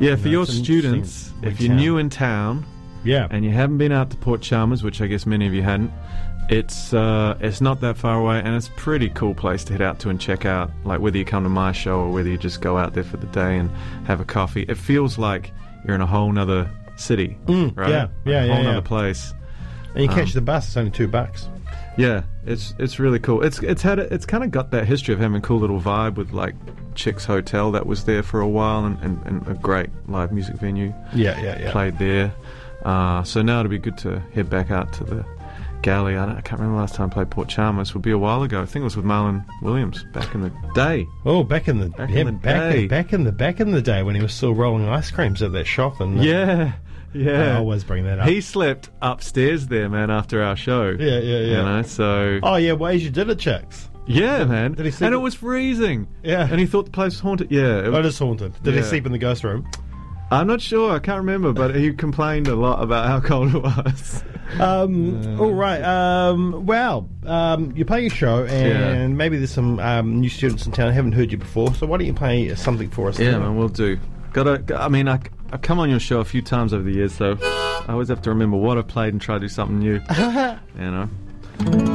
Yeah, 0.00 0.16
for 0.16 0.26
know, 0.26 0.30
your 0.32 0.46
students, 0.46 1.30
if 1.42 1.60
you're 1.60 1.68
town. 1.68 1.76
new 1.76 1.98
in 1.98 2.08
town, 2.08 2.64
yeah, 3.04 3.28
and 3.30 3.44
you 3.44 3.50
haven't 3.50 3.78
been 3.78 3.92
out 3.92 4.10
to 4.10 4.16
Port 4.16 4.40
Chalmers, 4.40 4.82
which 4.82 5.00
I 5.02 5.06
guess 5.08 5.26
many 5.26 5.46
of 5.46 5.52
you 5.52 5.62
hadn't, 5.62 5.90
it's 6.48 6.94
uh, 6.94 7.36
it's 7.40 7.60
not 7.60 7.80
that 7.82 7.96
far 7.98 8.18
away, 8.18 8.40
and 8.42 8.54
it's 8.56 8.68
a 8.68 8.72
pretty 8.72 9.10
cool 9.10 9.34
place 9.34 9.62
to 9.64 9.72
head 9.74 9.82
out 9.82 9.98
to 10.00 10.08
and 10.08 10.18
check 10.20 10.46
out. 10.46 10.70
Like 10.84 11.00
whether 11.00 11.18
you 11.18 11.24
come 11.26 11.42
to 11.42 11.48
my 11.50 11.72
show 11.72 12.00
or 12.00 12.10
whether 12.10 12.28
you 12.30 12.38
just 12.38 12.60
go 12.62 12.78
out 12.78 12.94
there 12.94 13.04
for 13.04 13.18
the 13.18 13.26
day 13.28 13.58
and 13.58 13.70
have 14.06 14.20
a 14.20 14.24
coffee, 14.24 14.62
it 14.68 14.76
feels 14.78 15.18
like 15.18 15.52
you're 15.84 15.94
in 15.94 16.00
a 16.00 16.06
whole 16.06 16.32
nother 16.32 16.70
city, 16.96 17.36
Mm, 17.46 17.76
right? 17.76 17.90
yeah, 17.90 18.02
Like 18.02 18.10
yeah, 18.24 18.42
a 18.42 18.46
yeah, 18.46 18.54
whole 18.54 18.64
yeah. 18.64 18.70
nother 18.72 18.86
place. 18.86 19.34
and 19.94 20.02
you 20.04 20.08
catch 20.08 20.28
um, 20.28 20.32
the 20.34 20.40
bus. 20.40 20.66
It's 20.68 20.76
only 20.76 20.90
two 20.90 21.08
bucks. 21.08 21.48
Yeah, 21.96 22.22
it's 22.46 22.74
it's 22.78 22.98
really 22.98 23.18
cool. 23.18 23.42
It's 23.42 23.58
it's 23.60 23.82
had 23.82 23.98
a, 23.98 24.12
it's 24.12 24.24
kind 24.26 24.42
of 24.44 24.50
got 24.50 24.70
that 24.70 24.86
history 24.86 25.12
of 25.14 25.20
having 25.20 25.36
a 25.36 25.40
cool 25.40 25.58
little 25.58 25.80
vibe 25.80 26.14
with 26.14 26.32
like 26.32 26.54
Chicks 26.94 27.24
Hotel 27.24 27.70
that 27.72 27.86
was 27.86 28.04
there 28.04 28.22
for 28.22 28.40
a 28.40 28.48
while 28.48 28.84
and, 28.86 28.98
and, 29.00 29.26
and 29.26 29.46
a 29.48 29.54
great 29.54 29.90
live 30.08 30.32
music 30.32 30.56
venue 30.56 30.94
Yeah, 31.14 31.40
yeah, 31.42 31.58
yeah. 31.60 31.72
played 31.72 31.98
there. 31.98 32.32
Uh, 32.84 33.22
so 33.22 33.42
now 33.42 33.60
it'd 33.60 33.70
be 33.70 33.78
good 33.78 33.98
to 33.98 34.20
head 34.34 34.48
back 34.50 34.70
out 34.70 34.92
to 34.94 35.04
the 35.04 35.24
galley. 35.82 36.16
I, 36.16 36.26
don't, 36.26 36.36
I 36.36 36.40
can't 36.40 36.60
remember 36.60 36.76
the 36.76 36.80
last 36.80 36.94
time 36.94 37.10
I 37.10 37.14
played 37.14 37.30
Port 37.30 37.48
Chalmers. 37.48 37.92
Would 37.94 38.02
be 38.02 38.10
a 38.10 38.18
while 38.18 38.42
ago. 38.42 38.62
I 38.62 38.66
think 38.66 38.80
it 38.82 38.84
was 38.84 38.96
with 38.96 39.04
Marlon 39.04 39.44
Williams 39.62 40.04
back 40.12 40.34
in 40.34 40.40
the 40.42 40.52
day. 40.74 41.06
Oh, 41.24 41.44
back 41.44 41.68
in 41.68 41.78
the 41.78 41.90
Back 41.90 42.10
yeah, 42.10 42.20
in 42.20 42.26
the 42.26 42.32
back, 42.32 42.72
day. 42.72 42.86
back 42.86 43.12
in 43.12 43.24
the 43.24 43.32
back 43.32 43.60
in 43.60 43.70
the 43.72 43.82
day 43.82 44.02
when 44.02 44.14
he 44.14 44.22
was 44.22 44.32
still 44.32 44.54
rolling 44.54 44.88
ice 44.88 45.10
creams 45.10 45.42
at 45.42 45.52
that 45.52 45.66
shop, 45.66 46.00
and 46.00 46.18
uh, 46.18 46.22
Yeah, 46.22 46.72
yeah. 47.14 47.54
I 47.54 47.56
always 47.58 47.84
bring 47.84 48.04
that 48.04 48.18
up. 48.18 48.28
He 48.28 48.40
slept 48.40 48.90
upstairs 49.00 49.66
there, 49.68 49.88
man, 49.88 50.10
after 50.10 50.42
our 50.42 50.56
show. 50.56 50.90
yeah, 50.98 51.18
yeah, 51.18 51.18
yeah. 51.20 51.38
You 51.58 51.62
know, 51.64 51.82
so 51.82 52.40
Oh 52.42 52.56
yeah, 52.56 52.72
ways 52.72 53.04
you 53.04 53.10
did 53.10 53.28
it, 53.30 53.38
chicks. 53.38 53.88
yeah, 54.06 54.44
man. 54.44 54.72
Did 54.72 54.86
he 54.86 54.92
sleep 54.92 55.06
and 55.06 55.14
it 55.14 55.18
was 55.18 55.34
freezing. 55.34 56.08
Yeah. 56.22 56.46
and 56.50 56.58
he 56.60 56.66
thought 56.66 56.86
the 56.86 56.90
place 56.90 57.12
was 57.12 57.20
haunted. 57.20 57.50
Yeah, 57.50 57.78
it 57.80 57.86
Oh, 57.86 57.90
was, 57.92 57.98
it 58.00 58.04
is 58.06 58.18
haunted. 58.18 58.62
Did 58.62 58.74
he 58.74 58.82
sleep 58.82 59.06
in 59.06 59.12
the 59.12 59.18
ghost 59.18 59.44
room? 59.44 59.68
I'm 60.30 60.46
not 60.46 60.62
sure. 60.62 60.92
I 60.92 60.98
can't 60.98 61.18
remember, 61.18 61.52
but 61.52 61.74
he 61.74 61.92
complained 62.06 62.48
a 62.48 62.54
lot 62.56 62.82
about 62.82 63.06
how 63.06 63.20
cold 63.20 63.54
it 63.54 63.62
was. 63.62 64.24
Um, 64.58 65.38
all 65.38 65.52
right. 65.52 65.82
Um, 65.82 66.64
well, 66.64 67.06
um, 67.26 67.72
you 67.76 67.84
play 67.84 68.00
your 68.02 68.10
show, 68.10 68.44
and 68.44 68.68
Yeah. 68.68 69.06
maybe 69.08 69.36
there's 69.36 69.50
some 69.50 69.78
um, 69.80 70.20
new 70.20 70.30
students 70.30 70.64
in 70.64 70.72
town 70.72 70.88
who 70.88 70.92
haven't 70.94 71.12
heard 71.12 71.30
you 71.32 71.36
before. 71.38 71.74
So 71.74 71.86
why 71.86 71.98
don't 71.98 72.06
you 72.06 72.14
play 72.14 72.54
something 72.54 72.88
for 72.90 73.08
us? 73.10 73.18
Yeah, 73.18 73.38
man, 73.38 73.56
we'll 73.56 73.68
do. 73.68 73.98
Gotta. 74.32 74.64
I 74.80 74.88
mean, 74.88 75.06
I, 75.08 75.20
I've 75.52 75.60
come 75.60 75.78
on 75.78 75.90
your 75.90 76.00
show 76.00 76.20
a 76.20 76.24
few 76.24 76.40
times 76.40 76.72
over 76.72 76.82
the 76.82 76.92
years, 76.92 77.12
so 77.12 77.36
I 77.42 77.84
always 77.88 78.08
have 78.08 78.22
to 78.22 78.30
remember 78.30 78.56
what 78.56 78.78
I've 78.78 78.88
played 78.88 79.12
and 79.12 79.20
try 79.20 79.34
to 79.34 79.40
do 79.40 79.48
something 79.48 79.78
new. 79.78 80.00
you 80.18 80.90
know, 80.90 81.10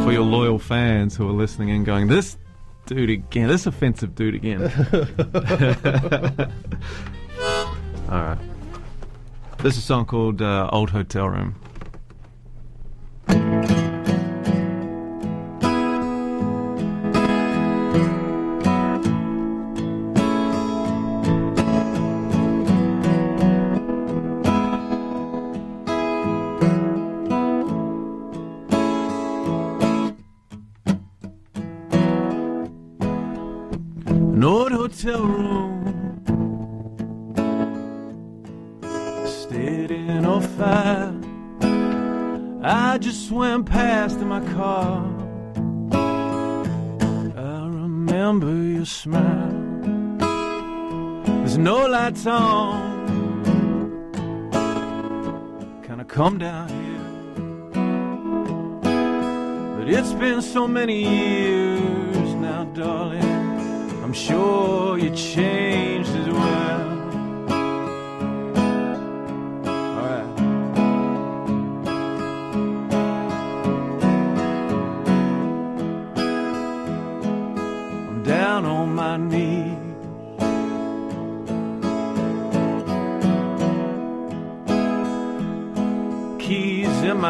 for 0.04 0.12
your 0.12 0.22
loyal 0.22 0.60
fans 0.60 1.16
who 1.16 1.28
are 1.28 1.34
listening 1.34 1.72
and 1.72 1.84
going, 1.84 2.08
this 2.08 2.38
dude 2.86 3.10
again, 3.10 3.48
this 3.48 3.66
offensive 3.66 4.14
dude 4.14 4.36
again. 4.36 4.62
All 8.10 8.22
right. 8.22 8.38
This 9.58 9.74
is 9.74 9.80
a 9.80 9.86
song 9.86 10.06
called 10.06 10.40
uh, 10.40 10.70
"Old 10.72 10.92
Hotel 10.92 11.28
Room." 11.28 11.56
In 44.22 44.28
my 44.28 44.40
car. 44.54 45.04
I 47.36 47.68
remember 47.84 48.54
your 48.54 48.86
smile. 48.86 49.54
There's 51.26 51.58
no 51.58 51.86
lights 51.88 52.26
on. 52.26 52.96
Kinda 55.88 56.06
come 56.06 56.38
down 56.38 56.68
here. 56.70 57.08
But 59.78 59.88
it's 59.90 60.14
been 60.14 60.42
so 60.42 60.68
many 60.68 61.00
years 61.04 62.34
now, 62.48 62.64
darling. 62.74 63.24
I'm 64.04 64.14
sure 64.14 64.98
you 64.98 65.10
changed 65.16 66.14
as 66.22 66.30
well. 66.30 66.77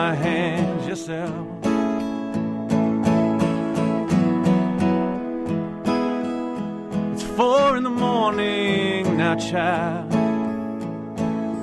My 0.07 0.15
hands, 0.15 0.87
yourself. 0.87 1.47
It's 7.13 7.23
four 7.35 7.75
in 7.75 7.83
the 7.83 7.89
morning 7.89 9.17
now, 9.17 9.35
child. 9.35 10.13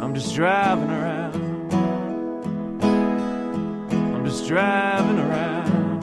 I'm 0.02 0.12
just 0.14 0.34
driving 0.34 0.90
around. 0.90 1.72
I'm 4.14 4.24
just 4.26 4.46
driving 4.46 5.18
around 5.26 6.02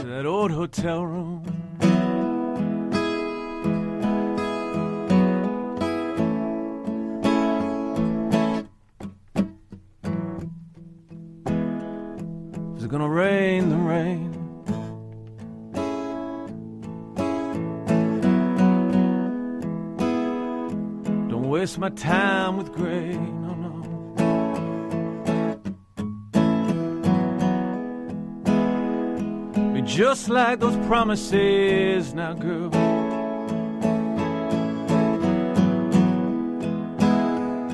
to 0.00 0.06
that 0.08 0.26
old 0.26 0.50
hotel 0.50 1.06
room. 1.06 1.42
gonna 12.98 13.10
rain 13.10 13.68
the 13.68 13.76
rain. 13.76 14.32
Don't 21.28 21.50
waste 21.50 21.76
my 21.76 21.90
time 21.90 22.56
with 22.56 22.72
gray. 22.72 23.12
no. 23.12 23.82
Be 29.74 29.82
just 29.82 30.30
like 30.30 30.60
those 30.60 30.76
promises 30.86 32.14
now, 32.14 32.32
girl. 32.32 32.74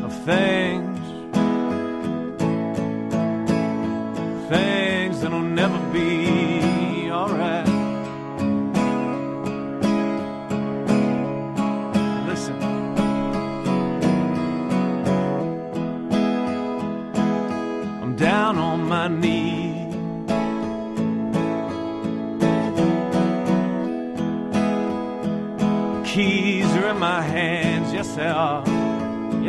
Of 0.04 0.24
things 0.24 0.61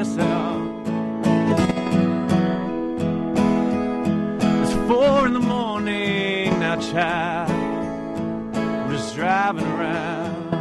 are. 0.03 0.61
It's 4.61 4.73
four 4.87 5.27
in 5.27 5.33
the 5.33 5.39
morning 5.39 6.59
now, 6.59 6.75
child. 6.79 7.49
I'm 8.55 8.91
just 8.91 9.15
driving 9.15 9.65
around. 9.65 10.53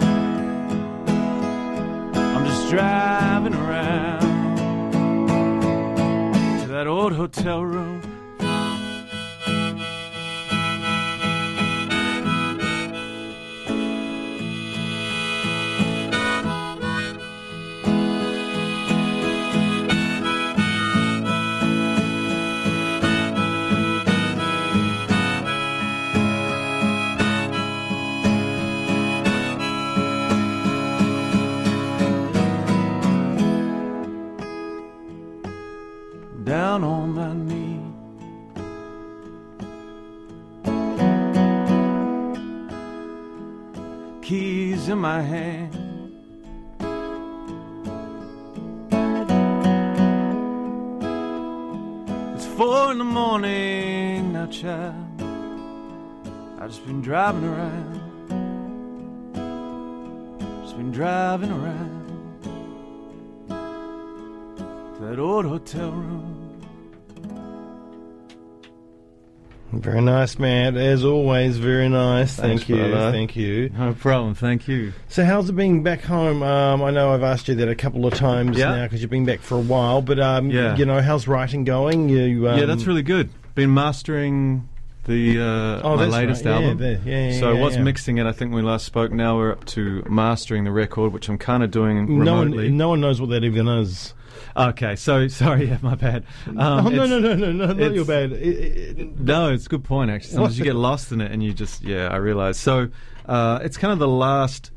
I'm 2.35 2.45
just 2.47 2.71
driving 2.71 3.55
around 3.55 4.21
to 6.61 6.67
that 6.69 6.87
old 6.87 7.13
hotel 7.13 7.65
room. 7.65 8.02
Down 36.53 36.85
on 36.85 37.15
my 37.15 37.33
knee. 37.33 37.81
Keys 44.21 44.91
in 44.91 44.99
my 44.99 45.23
hand. 45.23 45.75
It's 52.35 52.47
four 52.59 52.93
in 52.93 52.99
the 52.99 53.05
morning 53.05 54.35
now, 54.35 54.47
child. 54.49 55.23
I've 56.59 56.69
just 56.69 56.85
been 56.85 57.01
driving 57.01 57.45
around. 57.45 58.01
Just 60.65 60.77
been 60.77 60.93
driving 60.93 61.51
around 61.51 62.03
that 65.01 65.19
old 65.19 65.47
hotel 65.47 65.91
room. 65.91 66.42
Very 69.73 70.03
nice, 70.03 70.39
man. 70.39 70.77
As 70.77 71.03
always, 71.05 71.57
very 71.57 71.89
nice. 71.89 72.37
Thanks, 72.37 72.65
Thank 72.65 72.69
you. 72.69 72.77
brother. 72.77 73.11
Thank 73.11 73.37
you. 73.37 73.71
No 73.71 73.95
problem. 73.95 74.35
Thank 74.35 74.69
you. 74.69 74.93
So, 75.09 75.25
how's 75.25 75.49
it 75.49 75.55
been 75.55 75.83
back 75.83 76.03
home? 76.03 76.43
Um, 76.43 76.83
I 76.83 76.91
know 76.91 77.13
I've 77.13 77.23
asked 77.23 77.49
you 77.49 77.55
that 77.57 77.69
a 77.69 77.75
couple 77.75 78.05
of 78.07 78.13
times 78.15 78.59
Yeah. 78.59 78.71
now 78.77 78.83
because 78.85 79.01
you've 79.01 79.11
been 79.11 79.25
back 79.25 79.41
for 79.41 79.57
a 79.57 79.61
while. 79.63 80.03
But 80.03 80.21
um, 80.21 80.51
Yeah. 80.51 80.77
you 80.77 80.85
know, 80.85 81.01
how's 81.01 81.27
writing 81.27 81.65
going? 81.65 82.09
You, 82.11 82.49
um, 82.51 82.59
yeah, 82.59 82.67
that's 82.67 82.87
really 82.87 83.03
good. 83.03 83.31
Been 83.55 83.73
mastering 83.73 84.69
the 85.05 85.41
uh, 85.41 85.81
Oh, 85.83 85.97
my 85.97 86.07
latest 86.07 86.45
right. 86.45 86.51
Yeah, 86.51 86.57
album. 86.69 86.79
the- 86.79 87.01
yeah, 87.05 87.29
yeah, 87.31 87.41
so 87.41 87.51
I 87.51 87.55
yeah, 87.55 87.61
was 87.65 87.77
yeah. 87.77 87.83
mixing 87.83 88.19
it. 88.19 88.27
I 88.27 88.33
think 88.33 88.53
when 88.53 88.65
we 88.65 88.71
last 88.71 88.85
spoke. 88.87 89.11
Now 89.13 89.37
we're 89.37 89.53
up 89.53 89.65
to 89.67 90.03
mastering 90.09 90.65
the 90.65 90.71
record, 90.73 91.13
which 91.13 91.29
I'm 91.29 91.39
kind 91.39 91.63
of 91.63 91.71
doing 91.71 92.07
No 92.25 92.37
remotely. 92.43 92.69
one, 92.69 92.77
no 92.77 92.89
one 92.91 93.01
knows 93.01 93.21
what 93.21 93.31
that 93.31 93.43
even 93.45 93.67
is. 93.69 94.15
Okay, 94.57 94.97
so 94.97 95.27
sorry, 95.43 95.69
yeah, 95.69 95.79
my 95.83 95.95
bad. 95.95 96.25
Um, 96.47 96.59
oh 96.59 96.89
no, 96.91 97.07
no, 97.07 97.19
no, 97.19 97.35
no, 97.35 97.53
no, 97.53 97.73
not 97.73 97.95
your 97.95 98.05
bad. 98.05 98.33
It- 98.33 98.99
it- 98.99 99.19
No, 99.21 99.51
it's 99.53 99.67
a 99.67 99.69
good 99.69 99.85
point 99.85 100.11
actually. 100.11 100.35
Sometimes 100.35 100.59
you 100.59 100.65
get 100.65 100.77
lost 100.77 101.11
in 101.13 101.21
it 101.21 101.33
and 101.33 101.43
you 101.43 101.53
just 101.53 101.83
yeah, 101.83 102.09
I 102.09 102.17
realize. 102.17 102.59
So 102.59 102.89
uh, 103.27 103.59
it's 103.63 103.77
kind 103.77 103.93
of 103.93 103.99
the 103.99 104.09
last 104.09 104.71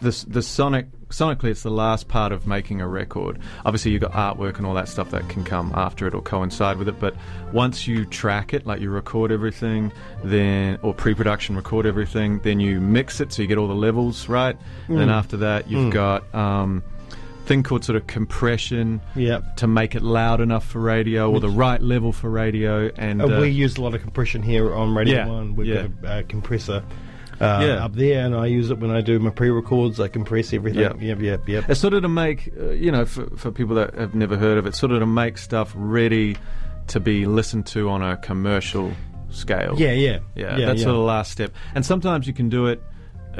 the 0.00 0.24
the 0.28 0.42
sonic 0.42 0.86
sonically 1.10 1.44
it's 1.50 1.62
the 1.62 1.70
last 1.70 2.08
part 2.08 2.32
of 2.32 2.46
making 2.46 2.80
a 2.80 2.88
record. 2.88 3.38
Obviously 3.64 3.92
you've 3.92 4.02
got 4.02 4.12
artwork 4.12 4.56
and 4.56 4.66
all 4.66 4.74
that 4.74 4.88
stuff 4.88 5.10
that 5.10 5.28
can 5.28 5.44
come 5.44 5.72
after 5.74 6.06
it 6.06 6.14
or 6.14 6.22
coincide 6.22 6.78
with 6.78 6.88
it, 6.88 6.98
but 6.98 7.14
once 7.52 7.86
you 7.86 8.04
track 8.04 8.52
it, 8.52 8.66
like 8.66 8.80
you 8.80 8.90
record 8.90 9.30
everything, 9.30 9.92
then 10.24 10.78
or 10.82 10.92
pre-production 10.92 11.54
record 11.56 11.86
everything, 11.86 12.40
then 12.40 12.58
you 12.60 12.80
mix 12.80 13.20
it 13.20 13.32
so 13.32 13.42
you 13.42 13.48
get 13.48 13.58
all 13.58 13.68
the 13.68 13.74
levels 13.74 14.28
right. 14.28 14.56
And 14.88 14.98
then 14.98 15.08
after 15.10 15.36
that 15.38 15.70
you've 15.70 15.92
got 15.92 16.32
um 16.34 16.82
thing 17.46 17.62
called 17.62 17.84
sort 17.84 17.94
of 17.94 18.04
compression 18.08 19.00
Yep. 19.14 19.58
to 19.58 19.68
make 19.68 19.94
it 19.94 20.02
loud 20.02 20.40
enough 20.40 20.66
for 20.66 20.80
radio 20.80 21.30
or 21.30 21.38
the 21.38 21.48
right 21.48 21.80
level 21.80 22.10
for 22.12 22.28
radio 22.28 22.90
and 22.96 23.22
Uh, 23.22 23.26
uh, 23.26 23.40
we 23.42 23.50
use 23.50 23.76
a 23.76 23.82
lot 23.82 23.94
of 23.94 24.02
compression 24.02 24.42
here 24.42 24.74
on 24.74 24.92
Radio 24.96 25.14
Yeah, 25.18 25.26
One. 25.28 25.54
We've 25.54 25.68
yeah. 25.68 25.86
got 26.02 26.10
a, 26.10 26.12
uh 26.18 26.22
compressor 26.28 26.82
uh, 27.40 27.60
Yeah. 27.64 27.84
up 27.84 27.94
there, 27.94 28.24
and 28.24 28.34
I 28.34 28.46
use 28.46 28.70
it 28.70 28.78
when 28.78 28.90
I 28.90 29.00
do 29.00 29.18
my 29.18 29.30
pre-records. 29.30 30.00
I 30.00 30.08
compress 30.08 30.52
everything. 30.52 30.80
Yep. 30.80 30.96
Yep, 31.00 31.20
yep, 31.20 31.48
yep. 31.48 31.70
It's 31.70 31.80
sort 31.80 31.94
of 31.94 32.02
to 32.02 32.08
make, 32.08 32.50
uh, 32.60 32.70
you 32.70 32.90
know, 32.90 33.04
for, 33.04 33.26
for 33.36 33.50
people 33.50 33.74
that 33.76 33.94
have 33.94 34.14
never 34.14 34.36
heard 34.36 34.58
of 34.58 34.66
it, 34.66 34.74
sort 34.74 34.92
of 34.92 35.00
to 35.00 35.06
make 35.06 35.38
stuff 35.38 35.72
ready 35.76 36.36
to 36.88 37.00
be 37.00 37.26
listened 37.26 37.66
to 37.66 37.88
on 37.90 38.02
a 38.02 38.16
commercial 38.16 38.92
scale. 39.30 39.74
Yeah, 39.76 39.92
yeah, 39.92 40.18
Yeah, 40.34 40.56
yeah. 40.56 40.66
that's 40.66 40.78
yeah. 40.78 40.84
sort 40.84 40.94
of 40.94 41.00
the 41.00 41.06
last 41.06 41.32
step. 41.32 41.52
And 41.74 41.84
sometimes 41.84 42.26
you 42.26 42.32
can 42.32 42.48
do 42.48 42.66
it, 42.66 42.82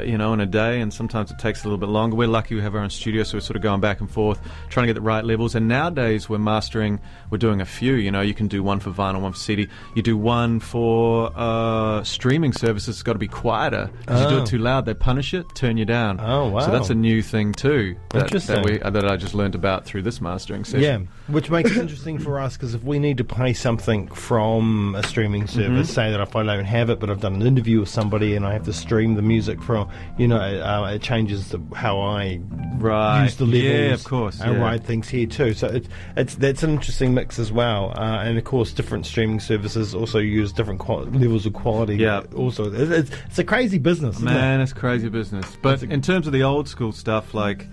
you 0.05 0.17
know, 0.17 0.33
in 0.33 0.39
a 0.39 0.45
day, 0.45 0.81
and 0.81 0.93
sometimes 0.93 1.31
it 1.31 1.39
takes 1.39 1.63
a 1.63 1.67
little 1.67 1.77
bit 1.77 1.89
longer. 1.89 2.15
We're 2.15 2.27
lucky 2.27 2.55
we 2.55 2.61
have 2.61 2.75
our 2.75 2.81
own 2.81 2.89
studio, 2.89 3.23
so 3.23 3.37
we're 3.37 3.41
sort 3.41 3.55
of 3.55 3.61
going 3.61 3.81
back 3.81 3.99
and 4.01 4.09
forth, 4.09 4.39
trying 4.69 4.83
to 4.87 4.93
get 4.93 4.95
the 4.95 5.01
right 5.05 5.23
levels. 5.23 5.55
And 5.55 5.67
nowadays, 5.67 6.29
we're 6.29 6.37
mastering, 6.37 6.99
we're 7.29 7.37
doing 7.37 7.61
a 7.61 7.65
few. 7.65 7.93
You 7.93 8.11
know, 8.11 8.21
you 8.21 8.33
can 8.33 8.47
do 8.47 8.61
one 8.63 8.79
for 8.79 8.91
vinyl, 8.91 9.21
one 9.21 9.31
for 9.33 9.37
CD. 9.39 9.67
You 9.95 10.01
do 10.01 10.17
one 10.17 10.59
for 10.59 11.31
uh, 11.35 12.03
streaming 12.03 12.53
services. 12.53 12.89
It's 12.95 13.03
got 13.03 13.13
to 13.13 13.19
be 13.19 13.27
quieter. 13.27 13.89
'Cause 14.05 14.21
you 14.23 14.29
do 14.29 14.35
Oh. 14.39 14.43
it 14.43 14.47
too 14.47 14.57
loud, 14.59 14.85
they 14.85 14.93
punish 14.93 15.33
it, 15.33 15.45
turn 15.55 15.77
you 15.77 15.85
down. 15.85 16.19
Oh, 16.21 16.49
wow. 16.49 16.59
So 16.59 16.71
that's 16.71 16.89
a 16.89 16.95
new 16.95 17.21
thing 17.21 17.53
too. 17.53 17.95
That, 18.09 18.23
Interesting. 18.23 18.55
That, 18.57 18.65
we, 18.65 18.81
uh, 18.81 18.89
that 18.91 19.09
I 19.09 19.17
just 19.17 19.33
learned 19.33 19.55
about 19.55 19.85
through 19.85 20.03
this 20.03 20.21
mastering 20.21 20.63
session. 20.63 20.81
Yeah, 20.81 21.33
which 21.33 21.49
makes 21.49 21.71
it 21.71 21.77
interesting 21.77 22.19
for 22.19 22.39
us 22.39 22.55
because 22.55 22.73
if 22.73 22.83
we 22.83 22.99
need 22.99 23.17
to 23.17 23.23
play 23.23 23.53
something 23.53 24.07
from 24.09 24.95
a 24.95 25.03
streaming 25.03 25.43
Mm-hmm. 25.43 25.59
service, 25.61 25.93
say 25.93 26.11
that 26.11 26.19
if 26.21 26.35
I 26.35 26.43
don't 26.43 26.65
have 26.65 26.89
it, 26.89 26.99
but 26.99 27.09
I've 27.09 27.21
done 27.21 27.35
an 27.35 27.41
interview 27.45 27.79
with 27.79 27.89
somebody 27.89 28.35
and 28.35 28.45
I 28.45 28.53
have 28.53 28.63
to 28.63 28.73
stream 28.73 29.15
the 29.15 29.21
music 29.21 29.61
from, 29.61 29.86
you 30.17 30.27
know, 30.27 30.37
uh, 30.39 30.91
it 30.93 31.01
changes 31.01 31.49
the, 31.49 31.61
how 31.75 31.99
I 31.99 32.39
Right. 32.77 33.23
use 33.23 33.35
the 33.37 33.45
levels. 33.45 33.63
Yeah, 33.63 33.93
of 33.93 34.03
course, 34.03 34.39
And 34.39 34.53
yeah. 34.55 34.61
write 34.61 34.83
things 34.83 35.09
here 35.09 35.25
too. 35.25 35.53
So 35.53 35.67
it's 35.67 35.87
it's 36.15 36.35
that's 36.35 36.63
an 36.63 36.71
interesting 36.71 37.13
mix 37.13 37.39
as 37.39 37.51
well. 37.51 37.91
Uh, 37.97 38.21
and 38.23 38.37
of 38.37 38.43
course, 38.43 38.71
different 38.71 39.05
streaming 39.05 39.39
services 39.39 39.95
also 39.95 40.19
use 40.19 40.51
different 40.51 40.79
qual- 40.79 41.05
levels 41.05 41.45
of 41.45 41.53
quality. 41.53 41.95
Yeah. 41.95 42.23
Also, 42.35 42.71
it, 42.71 42.91
it's, 42.91 43.11
it's 43.25 43.39
a 43.39 43.43
crazy 43.43 43.77
business. 43.79 44.19
Man, 44.19 44.61
it's 44.61 44.73
crazy 44.73 45.09
business. 45.09 45.57
But 45.61 45.81
a- 45.83 45.89
in 45.89 46.01
terms 46.01 46.27
of 46.27 46.33
the 46.33 46.43
old 46.43 46.67
school 46.67 46.91
stuff, 46.91 47.33
like, 47.33 47.67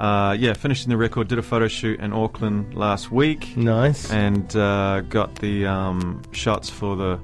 uh, 0.00 0.34
yeah, 0.38 0.54
finishing 0.54 0.88
the 0.88 0.96
record, 0.96 1.28
did 1.28 1.38
a 1.38 1.42
photo 1.42 1.68
shoot 1.68 2.00
in 2.00 2.12
Auckland 2.12 2.74
last 2.74 3.12
week. 3.12 3.56
Nice. 3.56 4.10
and 4.10 4.56
uh, 4.56 5.02
got 5.02 5.36
the 5.36 5.66
um, 5.66 6.22
shots 6.32 6.68
for 6.70 6.96
the 6.96 7.20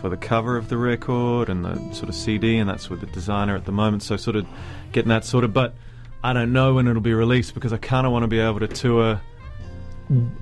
for 0.00 0.08
the 0.08 0.16
cover 0.16 0.56
of 0.56 0.68
the 0.68 0.76
record 0.76 1.48
and 1.48 1.64
the 1.64 1.76
sort 1.94 2.08
of 2.08 2.14
CD, 2.14 2.58
and 2.58 2.68
that's 2.68 2.88
with 2.90 3.00
the 3.00 3.06
designer 3.06 3.56
at 3.56 3.64
the 3.64 3.72
moment. 3.72 4.02
So 4.02 4.16
sort 4.16 4.36
of 4.36 4.46
getting 4.92 5.10
that 5.10 5.24
sorted. 5.24 5.52
But 5.52 5.74
I 6.22 6.32
don't 6.32 6.52
know 6.52 6.74
when 6.74 6.88
it'll 6.88 7.02
be 7.02 7.14
released 7.14 7.54
because 7.54 7.72
I 7.72 7.76
kind 7.76 8.06
of 8.06 8.12
want 8.12 8.22
to 8.24 8.28
be 8.28 8.40
able 8.40 8.60
to 8.60 8.68
tour 8.68 9.20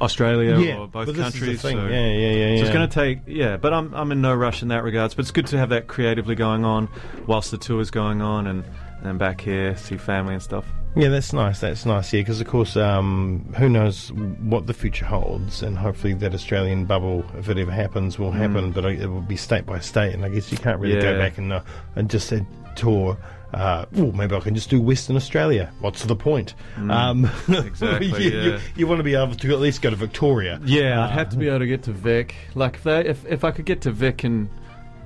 Australia 0.00 0.58
yeah, 0.58 0.78
or 0.78 0.88
both 0.88 1.06
but 1.06 1.14
this 1.14 1.34
is 1.34 1.34
the 1.34 1.38
countries. 1.40 1.60
so- 1.60 1.68
yeah, 1.68 1.88
yeah, 1.88 2.10
yeah, 2.10 2.30
yeah. 2.30 2.56
so 2.56 2.62
it's 2.62 2.72
going 2.72 2.88
to 2.88 2.94
take, 2.94 3.20
yeah, 3.26 3.56
but 3.58 3.74
I'm, 3.74 3.92
I'm 3.94 4.10
in 4.12 4.22
no 4.22 4.34
rush 4.34 4.62
in 4.62 4.68
that 4.68 4.82
regards. 4.82 5.14
But 5.14 5.22
it's 5.22 5.30
good 5.30 5.46
to 5.48 5.58
have 5.58 5.68
that 5.70 5.88
creatively 5.88 6.34
going 6.34 6.64
on 6.64 6.88
whilst 7.26 7.50
the 7.50 7.58
tour's 7.58 7.90
going 7.90 8.22
on 8.22 8.46
and 8.46 8.64
then 9.02 9.18
back 9.18 9.40
here, 9.40 9.76
see 9.76 9.96
family 9.96 10.34
and 10.34 10.42
stuff. 10.42 10.64
Yeah, 10.96 11.08
that's 11.10 11.32
nice. 11.32 11.60
That's 11.60 11.86
nice. 11.86 12.12
Yeah, 12.12 12.22
because 12.22 12.40
of 12.40 12.46
course, 12.48 12.76
um, 12.76 13.52
who 13.56 13.68
knows 13.68 14.10
what 14.12 14.66
the 14.66 14.74
future 14.74 15.04
holds, 15.04 15.62
and 15.62 15.78
hopefully 15.78 16.14
that 16.14 16.34
Australian 16.34 16.86
bubble, 16.86 17.24
if 17.38 17.48
it 17.48 17.56
ever 17.58 17.70
happens, 17.70 18.18
will 18.18 18.32
happen. 18.32 18.72
But 18.72 18.84
it 18.86 19.06
will 19.08 19.20
be 19.20 19.36
state 19.36 19.64
by 19.64 19.78
state, 19.78 20.14
and 20.14 20.24
I 20.24 20.28
guess 20.28 20.50
you 20.50 20.58
can't 20.58 20.80
really 20.80 21.00
go 21.00 21.16
back 21.18 21.38
and 21.38 21.52
uh, 21.52 21.62
and 21.94 22.10
just 22.10 22.28
say 22.28 22.44
tour. 22.74 23.16
Uh, 23.54 23.86
well, 23.92 24.12
maybe 24.12 24.34
I 24.34 24.40
can 24.40 24.54
just 24.54 24.68
do 24.70 24.78
Western 24.80 25.16
Australia. 25.16 25.72
What's 25.80 26.04
the 26.04 26.16
point? 26.16 26.54
Um, 26.76 27.30
Exactly, 27.48 28.08
you, 28.08 28.16
you- 28.18 28.50
yeah. 28.52 28.60
you 28.76 28.86
want 28.86 28.98
to 28.98 29.04
be 29.04 29.14
able 29.14 29.34
to 29.36 29.52
at 29.52 29.58
least 29.60 29.80
go 29.80 29.88
to 29.90 29.96
Victoria. 29.96 30.60
Yeah, 30.64 31.02
I'd 31.04 31.10
have 31.12 31.28
to 31.30 31.36
be 31.38 31.48
able 31.48 31.60
to 31.60 31.66
get 31.66 31.82
to 31.84 31.92
Vic. 31.92 32.34
Like 32.54 32.74
if 32.74 32.82
they, 32.82 33.06
if 33.06 33.24
if 33.24 33.44
I 33.44 33.50
could 33.52 33.64
get 33.66 33.80
to 33.82 33.90
Vic 33.92 34.24
in 34.24 34.50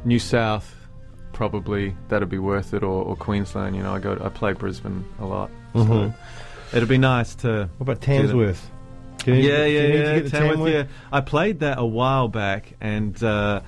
New 0.04 0.18
South, 0.18 0.74
probably 1.32 1.94
that'd 2.08 2.28
be 2.28 2.38
worth 2.38 2.72
it. 2.74 2.82
Or, 2.82 3.04
or 3.04 3.14
Queensland. 3.16 3.76
You 3.76 3.82
know, 3.82 3.94
I 3.94 3.98
go 4.00 4.18
I 4.24 4.28
play 4.28 4.52
Brisbane 4.54 5.04
a 5.20 5.24
lot. 5.26 5.50
So 5.75 5.81
Mhm. 5.81 6.14
it'd 6.73 6.88
be 6.88 6.99
nice 6.99 7.35
to. 7.37 7.69
What 7.79 7.85
about. 7.85 8.00
Tamsworth? 8.00 8.71
You- 9.26 9.35
Yeah, 9.35 9.64
yeah, 9.67 9.87
yeah. 10.17 10.29
Tamworth, 10.29 10.73
yeah. 10.73 10.85
I 11.12 11.21
played 11.21 11.61
that 11.61 11.79
a 11.79 11.85
while 11.87 12.29
back, 12.29 12.75
and 12.81 13.23
uh, 13.23 13.61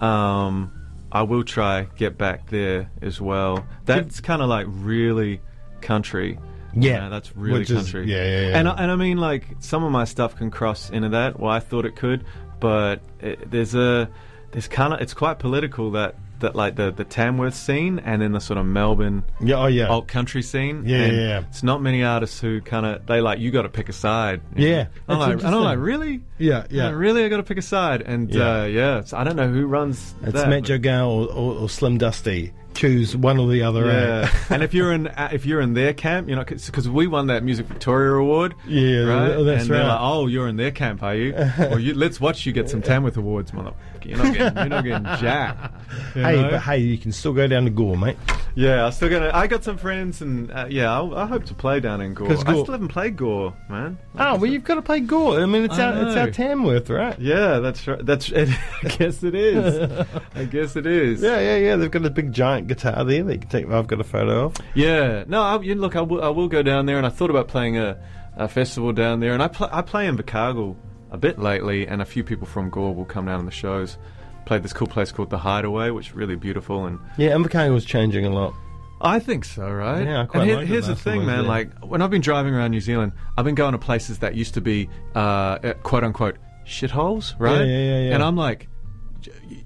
um, 0.00 0.72
I 1.12 1.22
will 1.22 1.44
try 1.44 1.86
get 1.96 2.18
back 2.18 2.48
there 2.50 2.90
as 3.02 3.20
well. 3.20 3.64
That's 3.84 4.20
kind 4.20 4.42
of 4.42 4.48
like 4.48 4.66
really 4.68 5.40
country. 5.80 6.38
you 6.74 6.90
Yeah, 6.90 7.08
that's 7.08 7.34
really 7.36 7.60
which 7.60 7.70
is- 7.70 7.76
country. 7.76 8.10
yeah, 8.12 8.24
yeah, 8.24 8.48
yeah. 8.50 8.58
And 8.58 8.68
I, 8.68 8.72
and 8.82 8.90
I 8.90 8.96
mean, 8.96 9.16
like 9.18 9.56
some 9.60 9.82
of 9.84 9.92
my 9.92 10.04
stuff 10.04 10.36
can 10.36 10.50
cross 10.50 10.90
into 10.90 11.08
that. 11.10 11.38
Well, 11.40 11.50
I 11.50 11.60
thought 11.60 11.84
it 11.86 11.96
could, 11.96 12.24
but 12.60 13.00
it, 13.20 13.50
there's 13.50 13.74
a 13.74 14.08
there's 14.52 14.68
kind 14.68 14.92
of 14.92 15.00
it's 15.00 15.14
quite 15.14 15.38
political 15.38 15.92
that 15.92 16.16
that 16.40 16.54
like 16.54 16.76
the 16.76 16.90
the 16.90 17.04
Tamworth 17.04 17.54
scene 17.54 17.98
and 18.00 18.20
then 18.22 18.32
the 18.32 18.40
sort 18.40 18.58
of 18.58 18.66
Melbourne 18.66 19.24
Yeah, 19.40 19.56
oh 19.56 19.66
yeah. 19.66 19.88
alt 19.88 20.08
country 20.08 20.42
scene. 20.42 20.84
Yeah, 20.86 20.98
and 20.98 21.16
yeah, 21.16 21.22
yeah. 21.22 21.44
It's 21.48 21.62
not 21.62 21.82
many 21.82 22.02
artists 22.02 22.40
who 22.40 22.60
kind 22.60 22.86
of 22.86 23.06
they 23.06 23.20
like 23.20 23.38
you 23.38 23.50
got 23.50 23.62
to 23.62 23.68
pick 23.68 23.88
a 23.88 23.92
side. 23.92 24.40
Yeah, 24.54 24.84
know? 24.84 24.88
I'm 25.08 25.18
like, 25.18 25.32
and 25.44 25.54
I'm 25.54 25.62
like, 25.62 25.78
really? 25.78 26.22
Yeah, 26.38 26.66
yeah. 26.70 26.88
Yeah, 26.88 26.90
really, 26.90 27.24
I 27.24 27.28
got 27.28 27.38
to 27.38 27.42
pick 27.42 27.58
a 27.58 27.62
side, 27.62 28.02
and 28.02 28.32
Yeah. 28.32 28.60
uh, 28.62 28.64
yeah, 28.64 29.04
so 29.04 29.16
I 29.16 29.24
don't 29.24 29.36
know 29.36 29.48
who 29.48 29.66
runs. 29.66 30.14
It's 30.22 30.32
that, 30.32 30.48
Matt 30.48 30.64
Jogan 30.64 31.06
or, 31.06 31.26
or, 31.32 31.54
or 31.62 31.68
Slim 31.68 31.98
Dusty. 31.98 32.52
Choose 32.74 33.16
one 33.16 33.38
or 33.38 33.48
the 33.48 33.62
other. 33.62 33.90
eh? 33.90 34.00
Yeah, 34.22 34.34
and 34.50 34.62
if 34.62 34.74
you're 34.74 34.92
in 34.92 35.06
uh, 35.06 35.30
if 35.32 35.46
you're 35.46 35.62
in 35.62 35.72
their 35.72 35.94
camp, 35.94 36.28
you 36.28 36.36
know, 36.36 36.44
because 36.44 36.86
we 36.90 37.06
won 37.06 37.28
that 37.28 37.42
Music 37.42 37.64
Victoria 37.66 38.12
award. 38.12 38.54
Yeah, 38.68 38.98
right. 39.04 39.28
that's 39.44 39.62
and 39.62 39.70
they're 39.70 39.84
like, 39.84 39.98
"Oh, 39.98 40.26
you're 40.26 40.46
in 40.46 40.56
their 40.56 40.72
camp, 40.72 41.02
are 41.02 41.14
you? 41.14 41.32
well, 41.58 41.78
you, 41.78 41.94
let's 41.94 42.20
watch 42.20 42.44
you 42.44 42.52
get 42.52 42.68
some 42.68 42.82
Tamworth 42.82 43.16
awards, 43.16 43.54
mother. 43.54 43.72
You're 44.04 44.18
not 44.18 44.34
getting, 44.34 44.56
you're 44.58 44.66
not 44.68 44.84
getting 44.84 45.04
jack. 45.20 45.72
you 46.14 46.22
Hey, 46.22 46.42
know? 46.42 46.50
but 46.50 46.60
hey, 46.62 46.78
you 46.78 46.98
can 46.98 47.12
still 47.12 47.32
go 47.32 47.46
down 47.46 47.64
to 47.64 47.70
Gore, 47.70 47.96
mate. 47.96 48.16
yeah, 48.54 48.84
I 48.86 48.90
still 48.90 49.08
gonna. 49.08 49.30
I 49.32 49.46
got 49.46 49.64
some 49.64 49.78
friends, 49.78 50.20
and 50.20 50.50
uh, 50.52 50.66
yeah, 50.68 50.92
I'll, 50.92 51.16
I 51.16 51.24
hope 51.26 51.46
to 51.46 51.54
play 51.54 51.80
down 51.80 52.02
in 52.02 52.12
Gore. 52.12 52.28
'Cause 52.28 52.44
I 52.44 52.52
still 52.52 52.66
haven't 52.72 52.88
played 52.88 53.16
Gore, 53.16 53.54
man. 53.70 53.96
Oh, 54.18 54.36
well, 54.36 54.46
you've 54.50 54.64
got 54.64 54.74
to 54.74 54.82
play 54.82 55.00
Gore. 55.00 55.40
I 55.40 55.46
mean, 55.46 55.64
it's 55.64 55.78
I 55.78 55.92
our 55.92 56.06
it's 56.06 56.14
know. 56.14 56.25
Our 56.26 56.32
Tamworth, 56.32 56.90
right? 56.90 57.18
Yeah, 57.18 57.58
that's 57.60 57.86
right. 57.86 58.04
That's. 58.04 58.30
It, 58.30 58.48
I 58.82 58.88
guess 58.88 59.22
it 59.22 59.34
is. 59.34 60.06
I 60.34 60.44
guess 60.44 60.76
it 60.76 60.86
is. 60.86 61.22
Yeah, 61.22 61.40
yeah, 61.40 61.56
yeah. 61.56 61.76
They've 61.76 61.90
got 61.90 62.04
a 62.04 62.10
big 62.10 62.32
giant 62.32 62.68
guitar 62.68 63.04
there 63.04 63.22
that 63.24 63.32
you 63.32 63.38
can 63.40 63.48
take. 63.48 63.70
I've 63.70 63.86
got 63.86 64.00
a 64.00 64.04
photo 64.04 64.46
of. 64.46 64.56
Yeah, 64.74 65.24
no, 65.26 65.42
I, 65.42 65.60
you, 65.60 65.74
look, 65.74 65.96
I 65.96 66.00
will, 66.02 66.22
I 66.22 66.28
will 66.28 66.48
go 66.48 66.62
down 66.62 66.86
there, 66.86 66.96
and 66.98 67.06
I 67.06 67.10
thought 67.10 67.30
about 67.30 67.48
playing 67.48 67.78
a, 67.78 67.98
a 68.36 68.48
festival 68.48 68.92
down 68.92 69.20
there, 69.20 69.32
and 69.32 69.42
I, 69.42 69.48
pl- 69.48 69.70
I 69.72 69.82
play 69.82 70.06
in 70.06 70.16
Vicargill 70.16 70.76
a 71.10 71.16
bit 71.18 71.38
lately, 71.38 71.86
and 71.86 72.02
a 72.02 72.04
few 72.04 72.24
people 72.24 72.46
from 72.46 72.68
Gore 72.70 72.94
will 72.94 73.04
come 73.04 73.26
down 73.26 73.38
to 73.40 73.44
the 73.44 73.50
shows. 73.50 73.96
Played 74.44 74.62
this 74.62 74.72
cool 74.72 74.86
place 74.86 75.10
called 75.10 75.30
the 75.30 75.38
Hideaway, 75.38 75.90
which 75.90 76.08
is 76.08 76.14
really 76.14 76.36
beautiful, 76.36 76.86
and 76.86 77.00
Yeah, 77.16 77.30
Invercargill 77.30 77.74
was 77.74 77.84
changing 77.84 78.24
a 78.26 78.30
lot. 78.30 78.54
I 79.00 79.18
think 79.18 79.44
so, 79.44 79.68
right? 79.70 80.04
Yeah, 80.06 80.22
I 80.22 80.26
quite 80.26 80.48
and 80.48 80.62
it 80.62 80.66
here's 80.66 80.86
the 80.86 80.92
last 80.92 81.04
time 81.04 81.12
I 81.12 81.16
thing, 81.18 81.26
man. 81.26 81.36
there. 81.38 81.46
Like 81.46 81.72
when 81.84 82.02
I've 82.02 82.10
been 82.10 82.22
driving 82.22 82.54
around 82.54 82.70
New 82.70 82.80
Zealand, 82.80 83.12
I've 83.36 83.44
been 83.44 83.54
going 83.54 83.72
to 83.72 83.78
places 83.78 84.18
that 84.20 84.34
used 84.34 84.54
to 84.54 84.60
be 84.60 84.88
uh, 85.14 85.18
uh, 85.18 85.74
quote 85.82 86.04
unquote 86.04 86.36
shitholes, 86.64 87.34
right? 87.38 87.58
Yeah, 87.58 87.64
yeah, 87.64 87.78
yeah, 87.78 88.08
yeah. 88.08 88.14
And 88.14 88.22
I'm 88.22 88.36
like, 88.36 88.68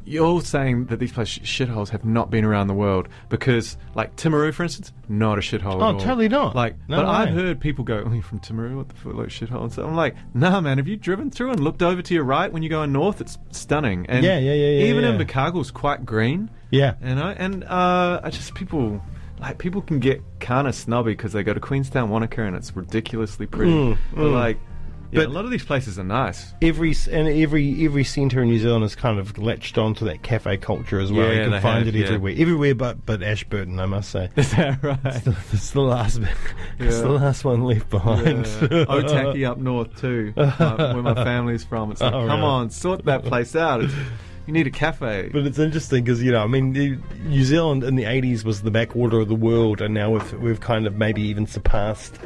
you're 0.05 0.41
saying 0.41 0.87
that 0.87 0.99
these 0.99 1.13
places 1.13 1.45
shitholes 1.45 1.91
have 1.91 2.05
not 2.05 2.31
been 2.31 2.45
around 2.45 2.67
the 2.67 2.75
world 2.75 3.09
because, 3.29 3.77
like 3.95 4.17
Timaru, 4.17 4.53
for 4.53 4.63
instance, 4.65 4.93
not 5.09 5.39
a 5.39 5.41
shithole. 5.41 5.75
Oh, 5.75 5.91
at 5.91 5.95
all. 5.95 6.01
totally 6.01 6.29
not. 6.29 6.57
Like, 6.57 6.77
No 6.89 6.97
but 6.97 7.07
way. 7.07 7.13
I've 7.13 7.35
heard 7.35 7.61
people 7.61 7.85
go, 7.85 8.03
"Oh, 8.05 8.13
you're 8.13 8.23
from 8.23 8.41
Timaru? 8.41 8.77
What 8.77 8.89
the 8.89 8.95
fuck, 8.97 9.15
like 9.15 9.29
shithole?" 9.29 9.63
And 9.63 9.73
so 9.73 9.87
I'm 9.87 9.95
like, 9.95 10.17
"Nah, 10.35 10.61
man. 10.61 10.79
Have 10.79 10.89
you 10.89 10.97
driven 10.97 11.31
through 11.31 11.51
and 11.51 11.61
looked 11.61 11.83
over 11.83 12.03
to 12.03 12.15
your 12.15 12.25
right 12.25 12.53
when 12.53 12.63
you're 12.63 12.71
going 12.71 12.93
north? 12.93 13.21
It's 13.21 13.39
stunning." 13.51 14.07
And 14.09 14.25
Yeah, 14.25 14.39
yeah, 14.39 14.53
yeah, 14.53 14.67
yeah, 14.67 14.85
Even 14.87 15.05
in 15.05 15.19
yeah. 15.19 15.25
Vicargill's 15.25 15.71
quite 15.71 16.05
green. 16.05 16.51
Yeah. 16.71 16.95
You 17.05 17.15
know, 17.15 17.35
and 17.37 17.65
uh, 17.65 18.21
I 18.23 18.31
just 18.31 18.55
people 18.55 19.03
like 19.41 19.59
people 19.59 19.83
can 19.83 19.99
get 19.99 20.23
kind 20.41 20.69
of 20.69 20.75
snobby 20.75 21.13
because 21.13 21.33
they 21.33 21.43
go 21.43 21.55
to 21.55 21.61
Queenstown, 21.61 22.11
Wanaka, 22.11 22.43
and 22.43 22.57
it's 22.57 22.75
ridiculously 22.77 23.47
pretty. 23.47 23.73
Mm, 23.73 23.99
but 24.15 24.21
mm. 24.21 24.33
like, 24.35 24.59
yeah, 25.13 25.21
But- 25.23 25.27
a 25.27 25.33
lot 25.33 25.45
of 25.45 25.51
these 25.51 25.65
places 25.65 25.99
are 25.99 26.05
nice. 26.05 26.53
Every 26.63 26.95
and 27.11 27.27
every 27.27 27.85
every 27.85 28.05
centre 28.05 28.43
in 28.43 28.49
New 28.49 28.59
Zealand 28.61 28.83
has 28.83 28.95
kind 28.95 29.19
of 29.19 29.37
latched 29.39 29.77
onto 29.77 30.05
that 30.05 30.23
cafe 30.23 30.57
culture 30.59 31.01
as 31.01 31.11
well. 31.11 31.27
Yeah, 31.27 31.45
you 31.45 31.51
can 31.51 31.61
find 31.61 31.85
have, 31.87 31.95
it 31.95 31.99
yeah. 31.99 32.07
everywhere, 32.07 32.35
everywhere 32.39 32.75
but 32.77 33.05
but 33.07 33.23
Ashburton, 33.23 33.81
I 33.81 33.87
must 33.87 34.11
say. 34.11 34.29
Is 34.37 34.53
that 34.53 34.81
right? 34.83 34.99
it's 35.53 35.71
the 35.73 35.81
last, 35.81 36.19
it's 36.79 36.97
Yeah. 36.97 37.03
the 37.03 37.09
last 37.09 37.45
one 37.45 37.65
left 37.65 37.91
behind. 37.91 38.47
Yeah. 38.47 38.85
Otaki 38.85 39.49
up 39.49 39.59
north 39.59 40.01
too, 40.01 40.33
my- 40.37 40.55
where 40.95 41.03
my 41.03 41.15
family's 41.15 41.65
from. 41.65 41.91
It's 41.91 42.01
like, 42.01 42.13
Oh, 42.13 42.27
come 42.29 42.41
really? 42.41 42.43
on, 42.43 42.71
sort 42.71 43.05
that 43.07 43.25
place 43.25 43.57
out. 43.57 43.83
It's, 43.83 43.95
you 44.51 44.55
need 44.55 44.67
a 44.67 44.71
cafe. 44.71 45.31
But 45.33 45.47
it's 45.47 45.59
interesting 45.59 46.03
because 46.05 46.23
you 46.23 46.33
know, 46.33 46.43
I 46.43 46.47
mean, 46.47 46.73
New 47.25 47.45
Zealand 47.45 47.85
in 47.85 47.95
the 47.95 48.05
'80s 48.05 48.45
was 48.45 48.63
the 48.63 48.71
backwater 48.71 49.21
of 49.21 49.29
the 49.29 49.35
world, 49.37 49.81
and 49.81 49.95
now 49.95 50.11
we've 50.11 50.33
we've 50.35 50.61
kind 50.61 50.87
of 50.87 50.97
maybe 50.97 51.23
even 51.23 51.47
surpassed 51.47 52.19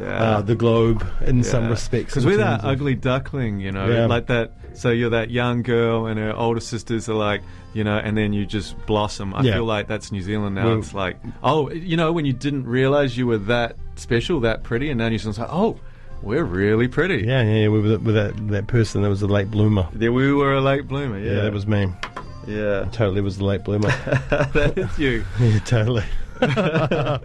yeah. 0.00 0.06
uh, 0.06 0.40
the 0.42 0.54
globe 0.54 1.04
in 1.22 1.42
some 1.42 1.68
respects. 1.68 2.12
Because 2.12 2.24
we're 2.26 2.36
that 2.36 2.60
of- 2.60 2.66
ugly 2.66 2.94
duckling, 2.94 3.60
you 3.60 3.72
know, 3.72 3.88
Yeah. 3.88 4.06
like 4.06 4.26
that. 4.28 4.52
So 4.74 4.90
you're 4.90 5.10
that 5.10 5.30
young 5.30 5.62
girl, 5.62 6.06
and 6.06 6.18
her 6.20 6.32
older 6.32 6.60
sisters 6.60 7.08
are 7.08 7.14
like, 7.14 7.42
you 7.74 7.82
know, 7.82 7.96
and 7.98 8.16
then 8.16 8.32
you 8.32 8.46
just 8.46 8.76
blossom. 8.86 9.34
I 9.34 9.42
Yeah. 9.42 9.54
feel 9.54 9.64
like 9.64 9.88
that's 9.88 10.12
New 10.12 10.22
Zealand 10.22 10.54
now. 10.54 10.66
Well- 10.66 10.78
it's 10.78 10.94
like, 10.94 11.16
oh, 11.42 11.70
you 11.72 11.96
know, 11.96 12.12
when 12.12 12.24
you 12.24 12.32
didn't 12.32 12.66
realize 12.66 13.18
you 13.18 13.26
were 13.26 13.38
that 13.38 13.76
special, 13.96 14.38
that 14.40 14.62
pretty, 14.62 14.90
and 14.90 14.98
now 14.98 15.08
New 15.08 15.18
Zealand's 15.18 15.40
like, 15.40 15.52
oh, 15.52 15.80
we're 16.22 16.44
really 16.44 16.88
pretty. 16.88 17.24
Yeah, 17.26 17.42
yeah, 17.42 17.54
yeah, 17.62 17.68
we 17.68 17.80
were 17.80 17.98
with 17.98 18.14
that 18.14 18.48
that 18.48 18.66
person 18.66 19.02
that 19.02 19.08
was 19.08 19.22
a 19.22 19.26
late 19.26 19.50
bloomer. 19.50 19.88
Yeah, 19.98 20.10
we 20.10 20.32
were 20.32 20.54
a 20.54 20.60
late 20.60 20.86
bloomer. 20.88 21.18
Yeah, 21.18 21.32
Yeah, 21.32 21.40
that 21.42 21.52
was 21.52 21.66
me. 21.66 21.92
yeah. 22.46 22.86
Totally 22.92 23.20
was 23.20 23.38
the 23.38 23.44
late 23.44 23.64
bloomer. 23.64 23.88
that 24.30 24.72
is 24.76 24.98
you. 24.98 25.24
yeah, 25.40 25.58
totally. 25.60 26.04
I 26.40 27.20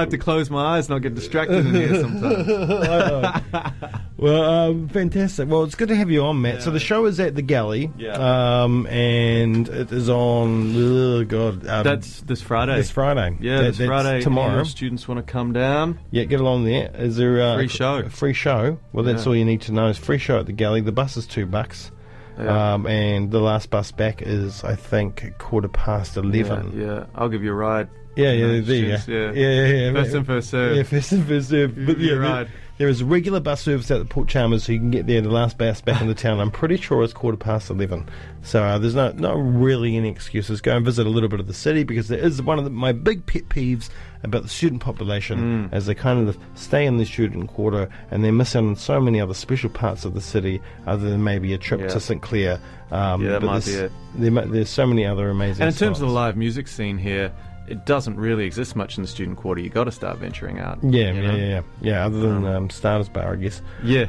have 0.00 0.08
to 0.10 0.18
close 0.18 0.50
my 0.50 0.76
eyes, 0.76 0.86
and 0.88 0.96
not 0.96 1.02
get 1.02 1.14
distracted 1.14 1.66
in 1.66 1.74
here 1.74 2.00
sometimes. 2.00 3.42
Well, 4.16 4.44
um, 4.44 4.88
fantastic. 4.88 5.48
Well, 5.50 5.64
it's 5.64 5.74
good 5.74 5.88
to 5.88 5.96
have 5.96 6.08
you 6.10 6.22
on, 6.24 6.40
Matt. 6.40 6.62
So 6.62 6.70
the 6.70 6.80
show 6.80 7.04
is 7.04 7.18
at 7.20 7.34
the 7.34 7.42
Galley, 7.42 7.90
Yeah. 7.98 8.62
um, 8.62 8.86
and 8.86 9.68
it 9.68 9.92
is 9.92 10.08
on. 10.08 10.72
Oh 10.76 11.24
God, 11.24 11.66
um, 11.66 11.82
That's 11.84 12.22
this 12.22 12.40
Friday. 12.40 12.76
this 12.76 12.90
Friday. 12.90 13.36
Yeah, 13.40 13.62
That- 13.62 13.74
this 13.74 13.86
Friday. 13.86 14.20
tomorrow. 14.22 14.62
Students 14.64 15.06
want 15.08 15.18
to 15.18 15.30
come 15.30 15.52
down. 15.52 15.98
Yeah, 16.10 16.24
get 16.24 16.40
along 16.40 16.64
there. 16.64 16.90
Is 16.94 17.16
there 17.16 17.38
uh, 17.42 17.56
Free 17.56 17.68
show. 17.68 17.96
A 17.98 18.08
free 18.08 18.32
show. 18.32 18.78
Well, 18.92 19.04
that's 19.04 19.24
Yeah. 19.24 19.28
all 19.30 19.36
you 19.36 19.44
need 19.44 19.62
to 19.62 19.72
know. 19.72 19.88
Is 19.88 19.98
free 19.98 20.18
show 20.18 20.38
at 20.38 20.46
the 20.46 20.52
Galley. 20.52 20.80
The 20.80 20.92
bus 20.92 21.16
is 21.18 21.26
two 21.26 21.44
bucks, 21.44 21.90
Yeah. 22.38 22.74
um, 22.74 22.86
and 22.86 23.30
the 23.30 23.40
last 23.40 23.68
bus 23.68 23.90
back 23.92 24.22
is 24.22 24.62
I 24.64 24.76
think 24.76 25.34
quarter 25.38 25.68
past 25.68 26.16
eleven. 26.16 26.72
Yeah, 26.74 26.86
yeah. 26.86 27.04
I'll 27.16 27.28
give 27.28 27.42
you 27.42 27.50
a 27.50 27.54
ride. 27.56 27.88
Yeah, 28.16 28.32
yeah, 28.32 28.46
No, 28.46 28.60
there 28.60 28.76
you 28.76 28.82
go. 28.86 28.88
yeah. 28.88 29.32
yeah, 29.32 29.32
yeah, 29.32 29.66
yeah. 29.86 29.92
First 29.92 30.14
in, 30.14 30.24
first 30.24 30.50
serve. 30.50 30.76
Yeah, 30.76 30.82
first 30.84 31.12
in, 31.12 31.24
first 31.24 31.48
serve. 31.48 31.86
But 31.86 31.98
yeah, 31.98 32.14
right. 32.14 32.46
there 32.78 32.88
is 32.88 33.02
regular 33.02 33.40
bus 33.40 33.62
service 33.62 33.90
at 33.90 33.98
the 33.98 34.04
Port 34.04 34.28
Chalmers, 34.28 34.64
so 34.64 34.72
you 34.72 34.78
can 34.78 34.90
get 34.90 35.06
there 35.06 35.20
the 35.20 35.30
last 35.30 35.58
bus 35.58 35.80
back 35.80 36.00
in 36.00 36.06
the 36.06 36.14
town. 36.14 36.38
I'm 36.40 36.50
pretty 36.52 36.76
sure 36.76 37.02
it's 37.02 37.12
quarter 37.12 37.36
past 37.36 37.70
eleven, 37.70 38.08
so 38.42 38.62
uh, 38.62 38.78
there's 38.78 38.94
no 38.94 39.10
not 39.12 39.34
really 39.36 39.96
any 39.96 40.08
excuses. 40.10 40.60
Go 40.60 40.76
and 40.76 40.84
visit 40.84 41.06
a 41.06 41.10
little 41.10 41.28
bit 41.28 41.40
of 41.40 41.46
the 41.48 41.54
city 41.54 41.82
because 41.82 42.08
there 42.08 42.20
is 42.20 42.40
one 42.40 42.58
of 42.58 42.64
the, 42.64 42.70
my 42.70 42.92
big 42.92 43.26
pet 43.26 43.48
peeves 43.48 43.90
about 44.22 44.42
the 44.42 44.48
student 44.48 44.80
population, 44.80 45.68
Mm. 45.68 45.72
as 45.72 45.84
they 45.86 45.94
kind 45.94 46.26
of 46.28 46.38
stay 46.54 46.86
in 46.86 46.96
the 46.96 47.04
student 47.04 47.48
quarter 47.50 47.90
and 48.10 48.24
they 48.24 48.30
miss 48.30 48.56
out 48.56 48.64
on 48.64 48.74
so 48.76 48.98
many 49.00 49.20
other 49.20 49.34
special 49.34 49.68
parts 49.68 50.04
of 50.06 50.14
the 50.14 50.20
city, 50.20 50.62
other 50.86 51.10
than 51.10 51.22
maybe 51.24 51.52
a 51.52 51.58
trip 51.58 51.80
Yeah. 51.80 51.88
to 51.88 52.00
St 52.00 52.22
Clair. 52.22 52.58
Um, 52.90 53.22
Yeah, 53.22 53.32
that 53.32 53.40
but 53.42 53.46
might 53.48 53.64
be 53.66 53.72
there's- 53.72 53.90
it. 54.16 54.32
There, 54.34 54.46
there's 54.46 54.70
so 54.70 54.86
many 54.86 55.04
other 55.04 55.28
amazing. 55.28 55.62
And 55.64 55.72
in 55.72 55.76
terms 55.78 56.00
of 56.00 56.06
the 56.08 56.14
live 56.14 56.36
music 56.36 56.68
scene 56.68 56.96
here, 56.96 57.32
it 57.68 57.86
doesn't 57.86 58.16
really 58.16 58.44
exist 58.46 58.76
much 58.76 58.96
in 58.98 59.02
the 59.02 59.08
student 59.08 59.38
quarter. 59.38 59.60
You 59.60 59.70
got 59.70 59.84
to 59.84 59.92
start 59.92 60.18
venturing 60.18 60.58
out. 60.58 60.78
Yeah, 60.82 61.12
yeah, 61.12 61.20
know? 61.20 61.34
yeah, 61.34 61.44
yeah, 61.46 61.60
yeah. 61.80 62.06
Other 62.06 62.20
than 62.20 62.36
Um, 62.38 62.44
um, 62.46 62.70
Starters 62.70 63.08
Bar, 63.08 63.32
I 63.32 63.36
guess. 63.36 63.62
Yeah, 63.82 64.06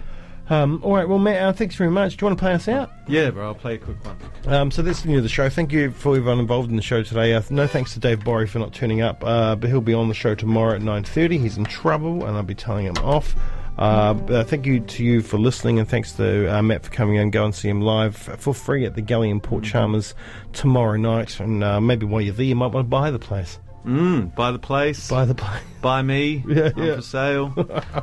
Um, 0.50 0.80
all 0.84 0.94
right, 0.96 1.10
well, 1.10 1.18
Matt, 1.18 1.42
uh, 1.42 1.54
thanks 1.54 1.76
very 1.76 1.90
much. 1.90 2.18
Do 2.18 2.24
you 2.24 2.28
want 2.28 2.38
to 2.38 2.44
play 2.44 2.54
us 2.54 2.68
out? 2.68 2.92
yeah, 3.08 3.32
bro. 3.32 3.48
I'll 3.48 3.56
play 3.56 3.76
a 3.76 3.78
quick 3.80 3.98
one. 4.06 4.18
Um, 4.54 4.70
so 4.72 4.82
that's 4.84 5.02
the 5.02 5.10
end 5.10 5.18
of 5.18 5.24
the 5.24 5.30
show. 5.30 5.50
Thank 5.50 5.72
you 5.72 5.90
for 5.92 6.16
everyone 6.16 6.40
involved 6.40 6.70
in 6.70 6.76
the 6.76 6.84
show 6.84 7.02
today. 7.02 7.34
Uh, 7.34 7.42
no 7.50 7.66
thanks 7.66 7.94
to 7.96 8.00
Dave 8.00 8.24
Borry 8.24 8.48
for 8.48 8.60
not 8.60 8.72
turning 8.74 9.02
up, 9.02 9.24
uh, 9.26 9.56
but 9.56 9.70
he'll 9.70 9.82
be 9.82 9.94
on 9.96 10.08
the 10.08 10.14
show 10.14 10.36
tomorrow 10.36 10.76
at 10.76 10.82
9.30. 10.82 11.40
He's 11.40 11.58
in 11.58 11.66
trouble, 11.66 12.26
and 12.26 12.38
I'll 12.38 12.44
be 12.44 12.54
telling 12.54 12.86
him 12.86 12.98
off. 12.98 13.36
Uh, 13.78 14.16
uh, 14.30 14.44
thank 14.46 14.66
you 14.66 14.80
to 14.80 15.04
you 15.04 15.22
for 15.22 15.38
listening, 15.38 15.80
and 15.80 15.88
thanks 15.88 16.14
to 16.14 16.48
uh, 16.54 16.62
Matt 16.62 16.84
for 16.84 16.92
coming 16.92 17.16
in. 17.18 17.30
Go 17.32 17.44
and 17.46 17.54
see 17.54 17.68
him 17.70 17.82
live 17.82 18.16
for 18.16 18.54
free 18.54 18.86
at 18.86 18.96
the 18.96 19.02
Galley 19.02 19.30
in 19.30 19.42
Port 19.42 19.64
Chalmers 19.66 20.14
tomorrow 20.54 20.96
night. 20.98 21.40
And 21.40 21.64
uh, 21.64 21.82
maybe 21.82 22.06
while 22.06 22.22
you're 22.22 22.34
there, 22.34 22.46
you 22.46 22.56
might 22.56 22.72
want 22.72 22.86
to 22.86 22.90
buy 22.90 23.12
the 23.12 23.20
place. 23.20 23.60
Mm, 23.86 24.34
buy 24.34 24.52
the 24.52 24.58
place. 24.60 25.10
Buy 25.10 25.26
the 25.26 25.36
place. 25.36 25.62
Buy 25.82 26.02
me. 26.02 26.44
Yeah, 26.48 26.72
I'm 26.76 26.84
yeah. 26.84 26.96
for 26.96 27.02
sale. 27.04 27.50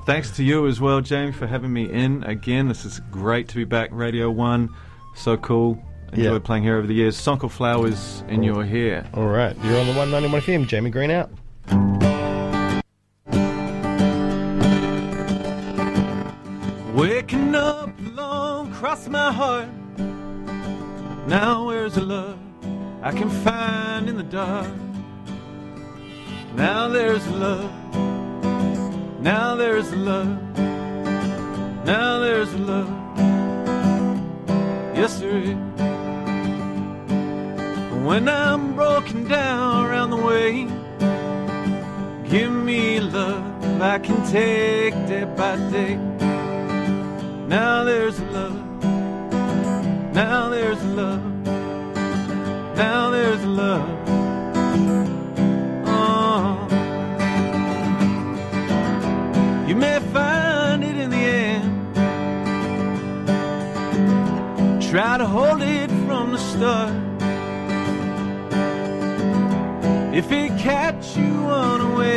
Thanks 0.07 0.31
to 0.37 0.45
you 0.45 0.69
as 0.69 0.81
well, 0.81 1.01
Jamie, 1.01 1.33
for 1.33 1.49
having 1.49 1.73
me 1.73 1.91
in 1.91 2.23
again. 2.23 2.69
This 2.69 2.85
is 2.85 3.01
great 3.11 3.49
to 3.49 3.57
be 3.57 3.65
back. 3.65 3.89
Radio 3.91 4.31
One, 4.31 4.69
so 5.17 5.37
cool. 5.37 5.83
Enjoyed 6.13 6.33
Yeah. 6.35 6.39
playing 6.39 6.63
here 6.63 6.77
over 6.77 6.87
the 6.87 6.95
years. 6.95 7.17
Sonkel 7.17 7.51
Flowers 7.51 8.23
in 8.29 8.45
your 8.45 8.65
hair. 8.65 9.05
All 9.15 9.27
right, 9.27 9.57
you're 9.65 9.81
on 9.81 9.87
the 9.87 9.95
191 9.95 10.41
FM. 10.43 10.69
Jamie 10.69 10.91
Green 10.91 11.11
out. 11.11 11.31
Cross 18.93 19.09
my 19.09 19.33
heart. 19.33 19.69
Now 21.27 21.67
where's 21.67 21.95
the 21.95 22.03
love 22.03 22.39
I 23.01 23.11
can 23.11 23.31
find 23.31 24.07
in 24.07 24.17
the 24.19 24.23
dark? 24.23 24.69
Now 26.55 26.89
there's 26.89 27.27
love. 27.29 27.73
Now 29.19 29.57
there's 29.57 29.91
love. 29.95 30.59
Now 31.87 32.19
there's 32.19 32.53
love. 32.55 32.93
Yes, 34.95 35.19
there 35.21 35.39
is. 35.39 35.57
When 38.07 38.29
I'm 38.29 38.75
broken 38.75 39.25
down 39.27 39.87
around 39.87 40.11
the 40.11 40.23
way, 40.31 40.69
give 42.29 42.53
me 42.53 43.01
love 43.01 43.81
I 43.81 43.99
can 44.01 44.21
take 44.31 44.93
day 45.07 45.25
by 45.25 45.57
day. 45.71 45.97
Now 47.49 47.85
there's 47.85 48.21
love. 48.37 48.62
Now 50.15 50.51
there's 50.51 50.83
love. 50.85 51.25
Now 52.77 53.11
there's 53.11 53.43
love. 53.45 53.89
Oh. 55.87 56.69
You 59.67 59.75
may 59.75 60.01
find 60.13 60.85
it 60.85 60.97
in 60.97 61.11
the 61.11 61.17
end. 61.17 61.95
Try 64.83 65.17
to 65.17 65.27
hold 65.27 65.63
it 65.63 65.91
from 66.07 66.33
the 66.33 66.39
start. 66.39 66.93
If 70.15 70.31
it 70.31 70.59
catch 70.59 71.17
you 71.17 71.47
unawares, 71.47 72.13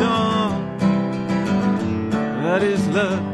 oh, 0.00 0.50
that 2.42 2.62
is 2.64 2.84
love. 2.88 3.25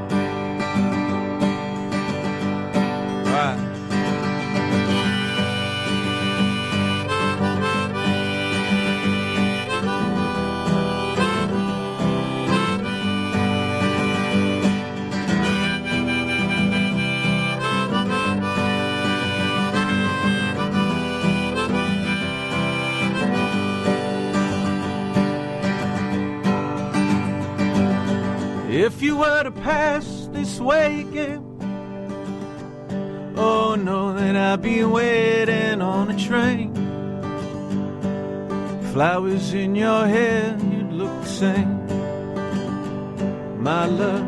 If 28.85 29.01
you 29.01 29.19
were 29.19 29.45
to 29.45 29.53
pass 29.53 30.29
this 30.33 30.59
way 30.59 31.03
again, 31.03 31.41
oh, 33.37 33.77
know 33.77 34.13
that 34.13 34.35
I'd 34.35 34.61
be 34.61 34.83
waiting 34.83 35.81
on 35.81 36.11
a 36.11 36.19
train. 36.19 36.75
Flowers 38.93 39.55
in 39.55 39.77
your 39.77 40.05
hair, 40.09 40.59
you'd 40.73 40.91
look 40.91 41.23
the 41.23 41.29
same. 41.29 41.87
My 43.63 43.87
love, 43.87 44.27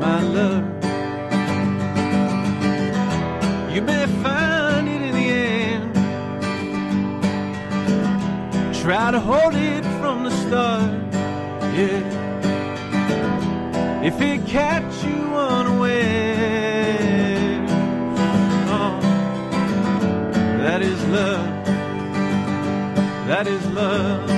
my 0.00 0.20
love. 0.22 0.64
You 3.72 3.82
may 3.82 4.06
find 4.24 4.88
it 4.88 5.00
in 5.00 5.14
the 5.14 5.30
end. 5.62 5.94
Try 8.82 9.12
to 9.12 9.20
hold 9.20 9.54
it 9.54 9.84
from 10.00 10.24
the 10.24 10.32
start, 10.32 10.90
yeah. 11.76 12.17
If 14.08 14.22
it 14.22 14.46
catch 14.46 15.04
you 15.04 15.34
unaware, 15.34 15.98
oh, 18.70 19.00
that 20.62 20.80
is 20.80 21.04
love. 21.08 21.66
That 23.26 23.46
is 23.46 23.66
love. 23.66 24.37